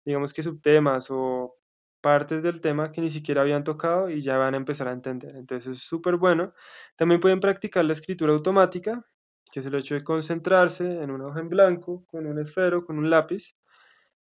digamos 0.06 0.34
que 0.34 0.44
subtemas 0.44 1.08
o 1.10 1.56
partes 2.02 2.44
del 2.44 2.62
tema 2.62 2.92
que 2.92 3.02
ni 3.02 3.10
siquiera 3.10 3.42
habían 3.42 3.64
tocado 3.64 4.10
y 4.12 4.22
ya 4.22 4.38
van 4.38 4.54
a 4.54 4.58
empezar 4.58 4.88
a 4.88 4.94
entender. 4.94 5.36
Entonces 5.36 5.78
es 5.78 5.84
súper 5.84 6.18
bueno. 6.18 6.54
También 6.96 7.20
pueden 7.20 7.40
practicar 7.40 7.84
la 7.84 7.94
escritura 7.94 8.32
automática, 8.32 9.04
que 9.52 9.62
es 9.62 9.66
el 9.66 9.76
hecho 9.76 9.96
de 9.96 10.04
concentrarse 10.04 11.02
en 11.02 11.10
una 11.10 11.26
hoja 11.28 11.40
en 11.40 11.50
blanco, 11.50 12.06
con 12.06 12.28
un 12.28 12.40
esfero, 12.40 12.86
con 12.86 13.00
un 13.00 13.10
lápiz, 13.10 13.56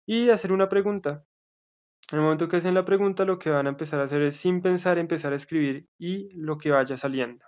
y 0.06 0.30
hacer 0.30 0.54
una 0.54 0.70
pregunta. 0.70 1.26
En 2.14 2.20
el 2.20 2.26
momento 2.26 2.48
que 2.48 2.58
hacen 2.58 2.76
la 2.76 2.86
pregunta, 2.86 3.26
lo 3.26 3.40
que 3.40 3.50
van 3.50 3.66
a 3.66 3.72
empezar 3.72 4.00
a 4.00 4.04
hacer 4.04 4.22
es, 4.22 4.36
sin 4.36 4.62
pensar, 4.62 5.00
empezar 5.00 5.34
a 5.34 5.36
escribir 5.36 5.88
y 5.98 6.30
lo 6.36 6.60
que 6.60 6.70
vaya 6.70 6.96
saliendo. 6.96 7.44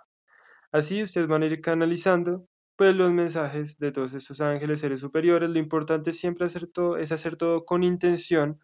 Así 0.72 1.04
ustedes 1.04 1.28
van 1.28 1.44
a 1.44 1.46
ir 1.46 1.60
canalizando 1.60 2.48
pues 2.74 2.96
los 2.96 3.12
mensajes 3.12 3.78
de 3.78 3.92
todos 3.92 4.12
estos 4.14 4.40
ángeles, 4.40 4.80
seres 4.80 5.00
superiores. 5.00 5.50
Lo 5.50 5.60
importante 5.60 6.12
siempre 6.12 6.46
hacer 6.46 6.68
es 6.98 7.12
hacer 7.12 7.36
todo 7.36 7.64
con 7.64 7.84
intención 7.84 8.58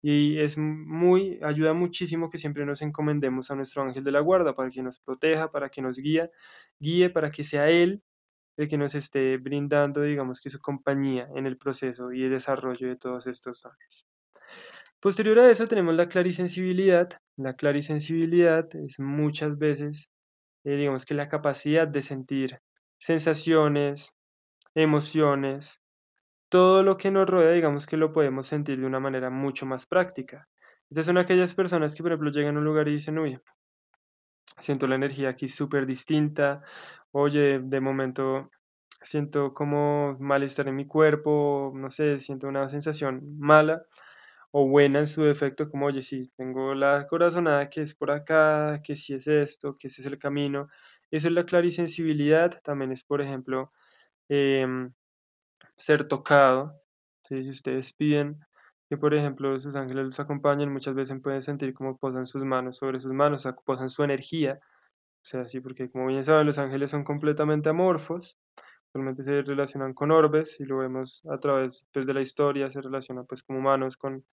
y 0.00 0.38
es 0.38 0.56
muy, 0.56 1.38
ayuda 1.42 1.74
muchísimo 1.74 2.30
que 2.30 2.38
siempre 2.38 2.64
nos 2.64 2.80
encomendemos 2.80 3.50
a 3.50 3.54
nuestro 3.54 3.82
ángel 3.82 4.02
de 4.02 4.12
la 4.12 4.20
guarda 4.20 4.54
para 4.54 4.70
que 4.70 4.82
nos 4.82 4.98
proteja, 5.00 5.50
para 5.50 5.68
que 5.68 5.82
nos 5.82 5.98
guíe, 5.98 6.30
guíe, 6.80 7.10
para 7.10 7.30
que 7.30 7.44
sea 7.44 7.68
él 7.68 8.02
el 8.56 8.66
que 8.66 8.78
nos 8.78 8.94
esté 8.94 9.36
brindando, 9.36 10.00
digamos 10.00 10.40
que 10.40 10.48
su 10.48 10.58
compañía 10.60 11.28
en 11.34 11.46
el 11.46 11.58
proceso 11.58 12.14
y 12.14 12.22
el 12.22 12.30
desarrollo 12.30 12.88
de 12.88 12.96
todos 12.96 13.26
estos 13.26 13.60
dones. 13.60 14.06
Posterior 15.04 15.38
a 15.38 15.50
eso 15.50 15.66
tenemos 15.66 15.94
la 15.94 16.08
clarisensibilidad. 16.08 17.10
La 17.36 17.52
clarisensibilidad 17.52 18.74
es 18.74 18.98
muchas 18.98 19.58
veces, 19.58 20.10
eh, 20.64 20.76
digamos 20.76 21.04
que 21.04 21.12
la 21.12 21.28
capacidad 21.28 21.86
de 21.86 22.00
sentir 22.00 22.58
sensaciones, 22.98 24.14
emociones, 24.74 25.78
todo 26.48 26.82
lo 26.82 26.96
que 26.96 27.10
nos 27.10 27.28
rodea, 27.28 27.52
digamos 27.52 27.84
que 27.84 27.98
lo 27.98 28.14
podemos 28.14 28.46
sentir 28.46 28.80
de 28.80 28.86
una 28.86 28.98
manera 28.98 29.28
mucho 29.28 29.66
más 29.66 29.84
práctica. 29.84 30.48
Estas 30.88 31.04
son 31.04 31.18
aquellas 31.18 31.52
personas 31.52 31.94
que, 31.94 32.02
por 32.02 32.12
ejemplo, 32.12 32.30
llegan 32.30 32.56
a 32.56 32.60
un 32.60 32.64
lugar 32.64 32.88
y 32.88 32.92
dicen, 32.92 33.18
uy, 33.18 33.38
siento 34.62 34.86
la 34.86 34.94
energía 34.94 35.28
aquí 35.28 35.50
súper 35.50 35.84
distinta, 35.84 36.62
oye, 37.10 37.60
de 37.62 37.80
momento 37.80 38.50
siento 39.02 39.52
como 39.52 40.16
malestar 40.18 40.68
en 40.68 40.76
mi 40.76 40.86
cuerpo, 40.86 41.72
no 41.74 41.90
sé, 41.90 42.20
siento 42.20 42.48
una 42.48 42.70
sensación 42.70 43.38
mala 43.38 43.82
o 44.56 44.68
buena 44.68 45.00
en 45.00 45.08
su 45.08 45.22
defecto, 45.24 45.68
como, 45.70 45.86
oye, 45.86 46.02
sí, 46.02 46.22
tengo 46.36 46.74
la 46.74 47.06
corazonada 47.08 47.68
que 47.70 47.82
es 47.82 47.94
por 47.94 48.10
acá, 48.12 48.80
que 48.84 48.94
sí 48.96 49.14
es 49.14 49.26
esto, 49.26 49.76
que 49.76 49.88
ese 49.88 50.02
es 50.02 50.06
el 50.06 50.18
camino. 50.18 50.68
Eso 51.10 51.28
es 51.28 51.34
la 51.34 51.44
clarisensibilidad, 51.44 52.60
también 52.62 52.92
es, 52.92 53.02
por 53.04 53.20
ejemplo, 53.20 53.72
em, 54.28 54.92
ser 55.76 56.08
tocado. 56.08 56.80
Si 57.28 57.48
ustedes 57.48 57.92
piden 57.94 58.40
que, 58.88 58.96
por 58.98 59.14
ejemplo, 59.14 59.58
sus 59.60 59.76
ángeles 59.76 60.06
los 60.06 60.20
acompañen, 60.20 60.72
muchas 60.72 60.94
veces 60.94 61.20
pueden 61.22 61.42
sentir 61.42 61.74
como 61.74 61.96
posan 61.98 62.26
sus 62.26 62.44
manos 62.44 62.78
sobre 62.78 63.00
sus 63.00 63.12
manos, 63.12 63.46
o 63.46 63.56
posan 63.64 63.90
su 63.90 64.04
energía 64.04 64.60
o 65.24 65.26
sea, 65.26 65.48
sí, 65.48 65.60
porque 65.60 65.90
como 65.90 66.08
bien 66.08 66.22
saben, 66.22 66.46
los 66.46 66.58
ángeles 66.58 66.90
son 66.90 67.02
completamente 67.02 67.70
amorfos, 67.70 68.36
solamente 68.92 69.24
se 69.24 69.40
relacionan 69.40 69.94
con 69.94 70.10
orbes 70.10 70.60
y 70.60 70.64
lo 70.66 70.78
vemos 70.78 71.22
a 71.30 71.38
través 71.40 71.86
pues, 71.92 72.06
de 72.06 72.12
la 72.12 72.20
historia, 72.20 72.70
se 72.70 72.82
relacionan 72.82 73.24
pues 73.26 73.42
como 73.42 73.60
humanos 73.60 73.96
con 73.96 74.24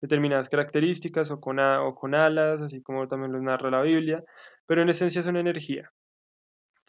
determinadas 0.00 0.48
características 0.48 1.30
o 1.30 1.40
con, 1.40 1.58
alas, 1.58 2.60
así 2.60 2.82
como 2.82 3.06
también 3.08 3.32
los 3.32 3.42
narra 3.42 3.70
la 3.70 3.82
Biblia, 3.82 4.24
pero 4.66 4.82
en 4.82 4.88
esencia 4.88 5.22
son 5.22 5.36
energía. 5.36 5.90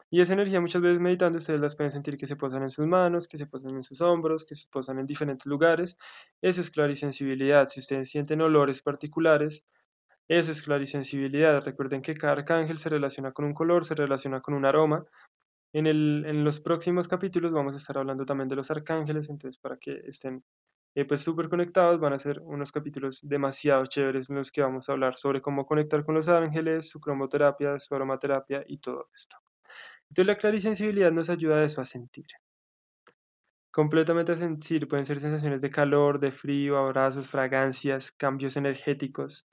Y 0.10 0.20
esa 0.20 0.34
energía 0.34 0.60
muchas 0.60 0.82
veces 0.82 1.00
meditando 1.00 1.38
ustedes 1.38 1.62
las 1.62 1.76
pueden 1.76 1.92
sentir 1.92 2.18
que 2.18 2.28
se 2.28 2.36
posan 2.36 2.64
en 2.64 2.70
sus 2.70 2.86
manos, 2.86 3.28
que 3.28 3.38
se 3.38 3.48
posan 3.48 3.76
en 3.76 3.84
sus 3.84 4.02
hombros, 4.02 4.46
que 4.46 4.56
se 4.56 4.68
posan 4.70 5.00
en 5.00 5.06
diferentes 5.06 5.46
lugares. 5.46 5.98
Eso 6.42 6.60
es 6.60 6.70
clarisensibilidad. 6.70 7.70
Si 7.70 7.80
ustedes 7.80 8.10
sienten 8.10 8.42
olores 8.42 8.82
particulares, 8.82 9.64
eso 10.28 10.52
es 10.52 10.64
clarisensibilidad. 10.64 11.62
Recuerden 11.64 12.02
que 12.02 12.14
cada 12.14 12.34
arcángel 12.34 12.78
se 12.78 12.90
relaciona 12.90 13.32
con 13.32 13.46
un 13.46 13.54
color, 13.54 13.86
se 13.86 13.96
relaciona 13.96 14.42
con 14.42 14.54
un 14.54 14.66
aroma. 14.66 15.06
En, 15.74 15.88
en 15.88 16.44
los 16.44 16.60
próximos 16.60 17.08
capítulos 17.08 17.54
vamos 17.54 17.74
a 17.74 17.78
estar 17.78 17.98
hablando 17.98 18.26
también 18.26 18.50
de 18.50 18.58
los 18.58 18.70
arcángeles, 18.70 19.30
entonces 19.30 19.58
para 19.58 19.78
que 19.78 20.02
estén 20.06 20.44
eh, 20.94 21.06
pues 21.06 21.22
súper 21.22 21.48
conectados 21.50 22.00
van 22.00 22.14
a 22.14 22.20
ser 22.20 22.42
unos 22.42 22.72
capítulos 22.72 23.20
demasiado 23.24 23.86
chéveres 23.86 24.30
en 24.30 24.36
los 24.36 24.52
que 24.52 24.62
vamos 24.62 24.90
a 24.90 24.92
hablar 24.92 25.18
sobre 25.18 25.42
cómo 25.42 25.66
conectar 25.66 26.04
con 26.04 26.16
los 26.16 26.28
ángeles, 26.28 26.90
su 26.90 27.00
cromoterapia, 27.00 27.80
su 27.80 27.96
aromaterapia 27.96 28.64
y 28.68 28.78
todo 28.80 29.08
esto. 29.14 29.38
Entonces 30.10 30.28
la 30.28 30.38
clarisensibilidad 30.38 31.12
nos 31.12 31.30
ayuda 31.30 31.58
a 31.58 31.64
eso, 31.64 31.80
a 31.80 31.86
sentir. 31.86 32.26
Completamente 33.72 34.34
a 34.34 34.36
sentir, 34.38 34.86
pueden 34.90 35.06
ser 35.06 35.22
sensaciones 35.22 35.62
de 35.62 35.70
calor, 35.70 36.20
de 36.20 36.34
frío, 36.34 36.78
abrazos, 36.78 37.30
fragancias, 37.30 38.12
cambios 38.12 38.58
energéticos. 38.58 39.48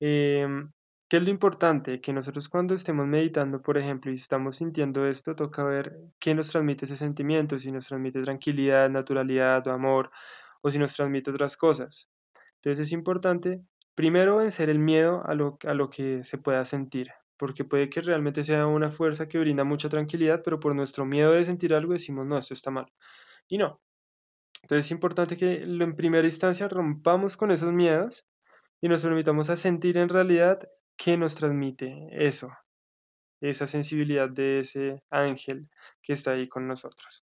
Em, 0.00 0.70
¿qué 1.08 1.16
es 1.16 1.22
lo 1.22 1.30
importante? 1.30 2.02
Que 2.02 2.12
nosotros 2.12 2.50
cuando 2.50 2.74
estemos 2.74 3.06
meditando, 3.06 3.62
por 3.62 3.78
ejemplo, 3.78 4.12
y 4.12 4.16
estamos 4.16 4.56
sintiendo 4.56 5.06
esto, 5.06 5.34
toca 5.34 5.64
ver 5.64 5.96
qué 6.20 6.34
nos 6.34 6.50
transmite 6.50 6.84
ese 6.84 6.98
sentimiento, 6.98 7.58
si 7.58 7.72
nos 7.72 7.86
transmite 7.88 8.20
tranquilidad, 8.20 8.90
naturalidad 8.90 9.66
o 9.66 9.72
amor, 9.72 10.10
o 10.62 10.70
si 10.70 10.78
nos 10.78 10.94
transmite 10.94 11.30
otras 11.30 11.56
cosas. 11.56 12.08
Entonces 12.56 12.88
es 12.88 12.92
importante, 12.92 13.60
primero, 13.94 14.38
vencer 14.38 14.70
el 14.70 14.78
miedo 14.78 15.22
a 15.26 15.34
lo, 15.34 15.58
a 15.66 15.74
lo 15.74 15.90
que 15.90 16.24
se 16.24 16.38
pueda 16.38 16.64
sentir, 16.64 17.10
porque 17.36 17.64
puede 17.64 17.90
que 17.90 18.00
realmente 18.00 18.44
sea 18.44 18.66
una 18.66 18.90
fuerza 18.90 19.28
que 19.28 19.38
brinda 19.38 19.64
mucha 19.64 19.88
tranquilidad, 19.88 20.42
pero 20.44 20.60
por 20.60 20.74
nuestro 20.74 21.04
miedo 21.04 21.32
de 21.32 21.44
sentir 21.44 21.74
algo 21.74 21.92
decimos, 21.92 22.26
no, 22.26 22.38
esto 22.38 22.54
está 22.54 22.70
mal. 22.70 22.86
Y 23.48 23.58
no. 23.58 23.80
Entonces 24.62 24.86
es 24.86 24.92
importante 24.92 25.36
que 25.36 25.62
en 25.62 25.96
primera 25.96 26.26
instancia 26.26 26.68
rompamos 26.68 27.36
con 27.36 27.50
esos 27.50 27.72
miedos 27.72 28.24
y 28.80 28.88
nos 28.88 29.02
permitamos 29.02 29.50
a 29.50 29.56
sentir 29.56 29.98
en 29.98 30.08
realidad 30.08 30.60
qué 30.96 31.16
nos 31.16 31.34
transmite 31.34 32.08
eso, 32.12 32.48
esa 33.40 33.66
sensibilidad 33.66 34.28
de 34.28 34.60
ese 34.60 35.02
ángel 35.10 35.68
que 36.00 36.12
está 36.12 36.32
ahí 36.32 36.48
con 36.48 36.68
nosotros. 36.68 37.24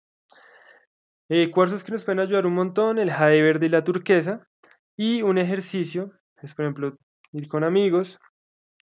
Eh, 1.33 1.49
que 1.49 1.91
nos 1.93 2.03
pueden 2.03 2.19
ayudar 2.19 2.45
un 2.45 2.55
montón, 2.55 2.99
el 2.99 3.09
jade 3.09 3.41
verde 3.41 3.67
y 3.67 3.69
la 3.69 3.85
turquesa. 3.85 4.45
Y 4.97 5.21
un 5.21 5.37
ejercicio, 5.37 6.11
es 6.41 6.53
por 6.53 6.65
ejemplo 6.65 6.97
ir 7.31 7.47
con 7.47 7.63
amigos, 7.63 8.19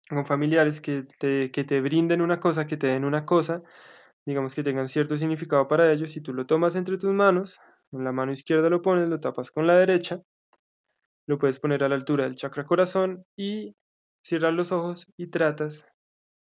con 0.10 0.26
familiares 0.26 0.82
que 0.82 1.06
te, 1.20 1.52
que 1.52 1.64
te 1.64 1.80
brinden 1.80 2.22
una 2.22 2.40
cosa, 2.40 2.66
que 2.66 2.76
te 2.76 2.88
den 2.88 3.06
una 3.06 3.24
cosa, 3.24 3.62
digamos 4.26 4.56
que 4.56 4.64
tengan 4.64 4.88
cierto 4.88 5.16
significado 5.16 5.68
para 5.68 5.94
ellos, 5.94 6.18
y 6.18 6.22
tú 6.22 6.34
lo 6.34 6.48
tomas 6.48 6.76
entre 6.76 6.98
tus 6.98 7.14
manos, 7.14 7.60
en 7.92 8.04
la 8.04 8.12
mano 8.12 8.32
izquierda 8.32 8.68
lo 8.68 8.82
pones, 8.82 9.08
lo 9.10 9.20
tapas 9.20 9.52
con 9.52 9.68
la 9.68 9.76
derecha, 9.76 10.20
lo 11.28 11.38
puedes 11.38 11.60
poner 11.60 11.84
a 11.84 11.90
la 11.90 11.94
altura 11.94 12.24
del 12.24 12.34
chakra 12.34 12.66
corazón 12.66 13.26
y 13.38 13.76
cierras 14.26 14.56
los 14.56 14.72
ojos 14.72 15.06
y 15.18 15.28
tratas 15.28 15.86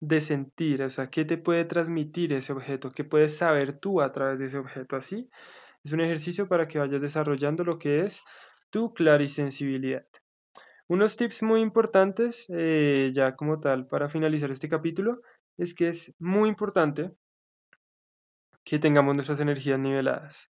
de 0.02 0.22
sentir, 0.22 0.84
o 0.84 0.90
sea, 0.92 1.10
qué 1.10 1.26
te 1.26 1.40
puede 1.40 1.66
transmitir 1.66 2.32
ese 2.34 2.54
objeto, 2.54 2.92
qué 2.92 3.04
puedes 3.04 3.36
saber 3.36 3.80
tú 3.80 4.02
a 4.02 4.12
través 4.12 4.38
de 4.38 4.46
ese 4.46 4.60
objeto. 4.60 4.96
Así 4.96 5.28
es 5.90 5.94
un 5.94 6.02
ejercicio 6.02 6.48
para 6.48 6.68
que 6.68 6.78
vayas 6.78 7.02
desarrollando 7.02 7.64
lo 7.64 7.80
que 7.80 8.02
es 8.06 8.24
tu 8.70 8.94
clarisensibilidad. 8.94 10.06
Unos 10.88 11.18
tips 11.18 11.42
muy 11.42 11.62
importantes, 11.62 12.46
eh, 12.56 13.12
ya 13.12 13.36
como 13.36 13.60
tal, 13.60 13.88
para 13.88 14.08
finalizar 14.08 14.52
este 14.52 14.70
capítulo, 14.70 15.22
es 15.58 15.74
que 15.74 15.90
es 15.90 16.14
muy 16.20 16.48
importante 16.48 17.12
que 18.64 18.78
tengamos 18.78 19.16
nuestras 19.16 19.40
energías 19.40 19.80
niveladas. 19.80 20.52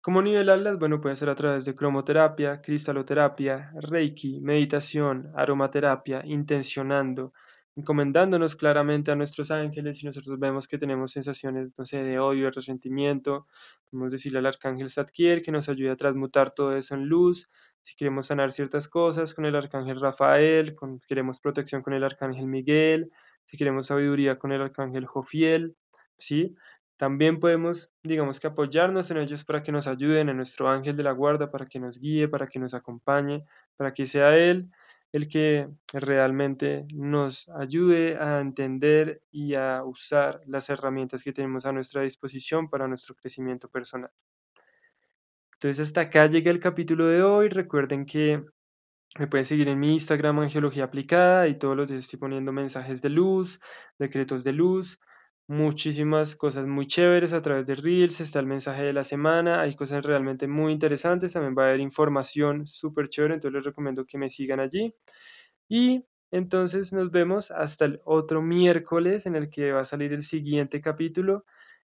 ¿Cómo 0.00 0.22
nivelarlas? 0.22 0.78
Bueno, 0.78 1.00
puede 1.00 1.16
ser 1.16 1.30
a 1.30 1.34
través 1.34 1.64
de 1.64 1.74
cromoterapia, 1.74 2.60
cristaloterapia, 2.60 3.72
reiki, 3.80 4.40
meditación, 4.40 5.32
aromaterapia, 5.34 6.22
intencionando, 6.24 7.32
encomendándonos 7.76 8.56
claramente 8.56 9.10
a 9.10 9.14
nuestros 9.14 9.50
ángeles 9.50 10.02
y 10.02 10.06
nosotros 10.06 10.38
vemos 10.38 10.66
que 10.66 10.78
tenemos 10.78 11.12
sensaciones, 11.12 11.72
no 11.76 11.84
sé, 11.84 12.02
de 12.02 12.18
odio, 12.18 12.46
de 12.46 12.50
resentimiento, 12.50 13.46
podemos 13.90 14.10
decirle 14.10 14.38
al 14.38 14.46
arcángel 14.46 14.90
Zadkiel 14.90 15.42
que 15.42 15.52
nos 15.52 15.68
ayude 15.68 15.90
a 15.90 15.96
transmutar 15.96 16.52
todo 16.52 16.76
eso 16.76 16.94
en 16.94 17.06
luz, 17.06 17.48
si 17.82 17.94
queremos 17.94 18.28
sanar 18.28 18.50
ciertas 18.50 18.88
cosas 18.88 19.34
con 19.34 19.44
el 19.44 19.54
arcángel 19.54 20.00
Rafael, 20.00 20.74
queremos 21.06 21.38
protección 21.38 21.82
con 21.82 21.92
el 21.92 22.02
arcángel 22.02 22.46
Miguel, 22.46 23.10
si 23.44 23.56
queremos 23.56 23.88
sabiduría 23.88 24.38
con 24.38 24.52
el 24.52 24.62
arcángel 24.62 25.06
Jofiel, 25.06 25.76
¿sí? 26.18 26.56
También 26.96 27.40
podemos, 27.40 27.92
digamos 28.02 28.40
que 28.40 28.46
apoyarnos 28.46 29.10
en 29.10 29.18
ellos 29.18 29.44
para 29.44 29.62
que 29.62 29.70
nos 29.70 29.86
ayuden, 29.86 30.30
en 30.30 30.38
nuestro 30.38 30.70
ángel 30.70 30.96
de 30.96 31.02
la 31.02 31.12
guarda, 31.12 31.50
para 31.50 31.66
que 31.66 31.78
nos 31.78 32.00
guíe, 32.00 32.26
para 32.26 32.48
que 32.48 32.58
nos 32.58 32.72
acompañe, 32.72 33.44
para 33.76 33.92
que 33.92 34.06
sea 34.06 34.34
Él 34.34 34.70
el 35.16 35.28
que 35.28 35.68
realmente 35.92 36.86
nos 36.92 37.48
ayude 37.48 38.18
a 38.18 38.40
entender 38.40 39.22
y 39.30 39.54
a 39.54 39.82
usar 39.82 40.42
las 40.46 40.68
herramientas 40.68 41.22
que 41.22 41.32
tenemos 41.32 41.64
a 41.64 41.72
nuestra 41.72 42.02
disposición 42.02 42.68
para 42.68 42.86
nuestro 42.86 43.14
crecimiento 43.14 43.68
personal. 43.68 44.10
Entonces 45.54 45.88
hasta 45.88 46.02
acá 46.02 46.26
llega 46.26 46.50
el 46.50 46.60
capítulo 46.60 47.06
de 47.06 47.22
hoy. 47.22 47.48
Recuerden 47.48 48.04
que 48.04 48.44
me 49.18 49.26
pueden 49.26 49.46
seguir 49.46 49.68
en 49.68 49.80
mi 49.80 49.94
Instagram 49.94 50.40
Angiología 50.40 50.84
Aplicada 50.84 51.48
y 51.48 51.58
todos 51.58 51.76
los 51.76 51.88
días 51.88 52.00
estoy 52.04 52.18
poniendo 52.18 52.52
mensajes 52.52 53.00
de 53.00 53.08
luz, 53.08 53.58
decretos 53.98 54.44
de 54.44 54.52
luz, 54.52 55.00
muchísimas 55.48 56.36
cosas 56.36 56.66
muy 56.66 56.86
chéveres 56.86 57.32
a 57.32 57.42
través 57.42 57.66
de 57.66 57.74
Reels, 57.76 58.20
está 58.20 58.40
el 58.40 58.46
mensaje 58.46 58.82
de 58.82 58.92
la 58.92 59.04
semana, 59.04 59.60
hay 59.60 59.76
cosas 59.76 60.04
realmente 60.04 60.48
muy 60.48 60.72
interesantes, 60.72 61.34
también 61.34 61.54
va 61.56 61.64
a 61.64 61.68
haber 61.68 61.80
información 61.80 62.66
súper 62.66 63.08
chévere, 63.08 63.34
entonces 63.34 63.54
les 63.54 63.64
recomiendo 63.64 64.04
que 64.04 64.18
me 64.18 64.30
sigan 64.30 64.60
allí. 64.60 64.94
Y 65.68 66.04
entonces 66.30 66.92
nos 66.92 67.10
vemos 67.10 67.50
hasta 67.50 67.84
el 67.86 68.00
otro 68.04 68.42
miércoles 68.42 69.26
en 69.26 69.36
el 69.36 69.50
que 69.50 69.72
va 69.72 69.82
a 69.82 69.84
salir 69.84 70.12
el 70.12 70.22
siguiente 70.22 70.80
capítulo 70.80 71.44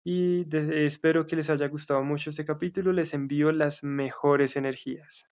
y 0.04 0.46
espero 0.56 1.26
que 1.26 1.36
les 1.36 1.50
haya 1.50 1.68
gustado 1.68 2.04
mucho 2.04 2.30
este 2.30 2.46
capítulo. 2.46 2.94
Les 2.94 3.14
envío 3.16 3.52
las 3.52 3.84
mejores 3.84 4.56
energías. 4.56 5.28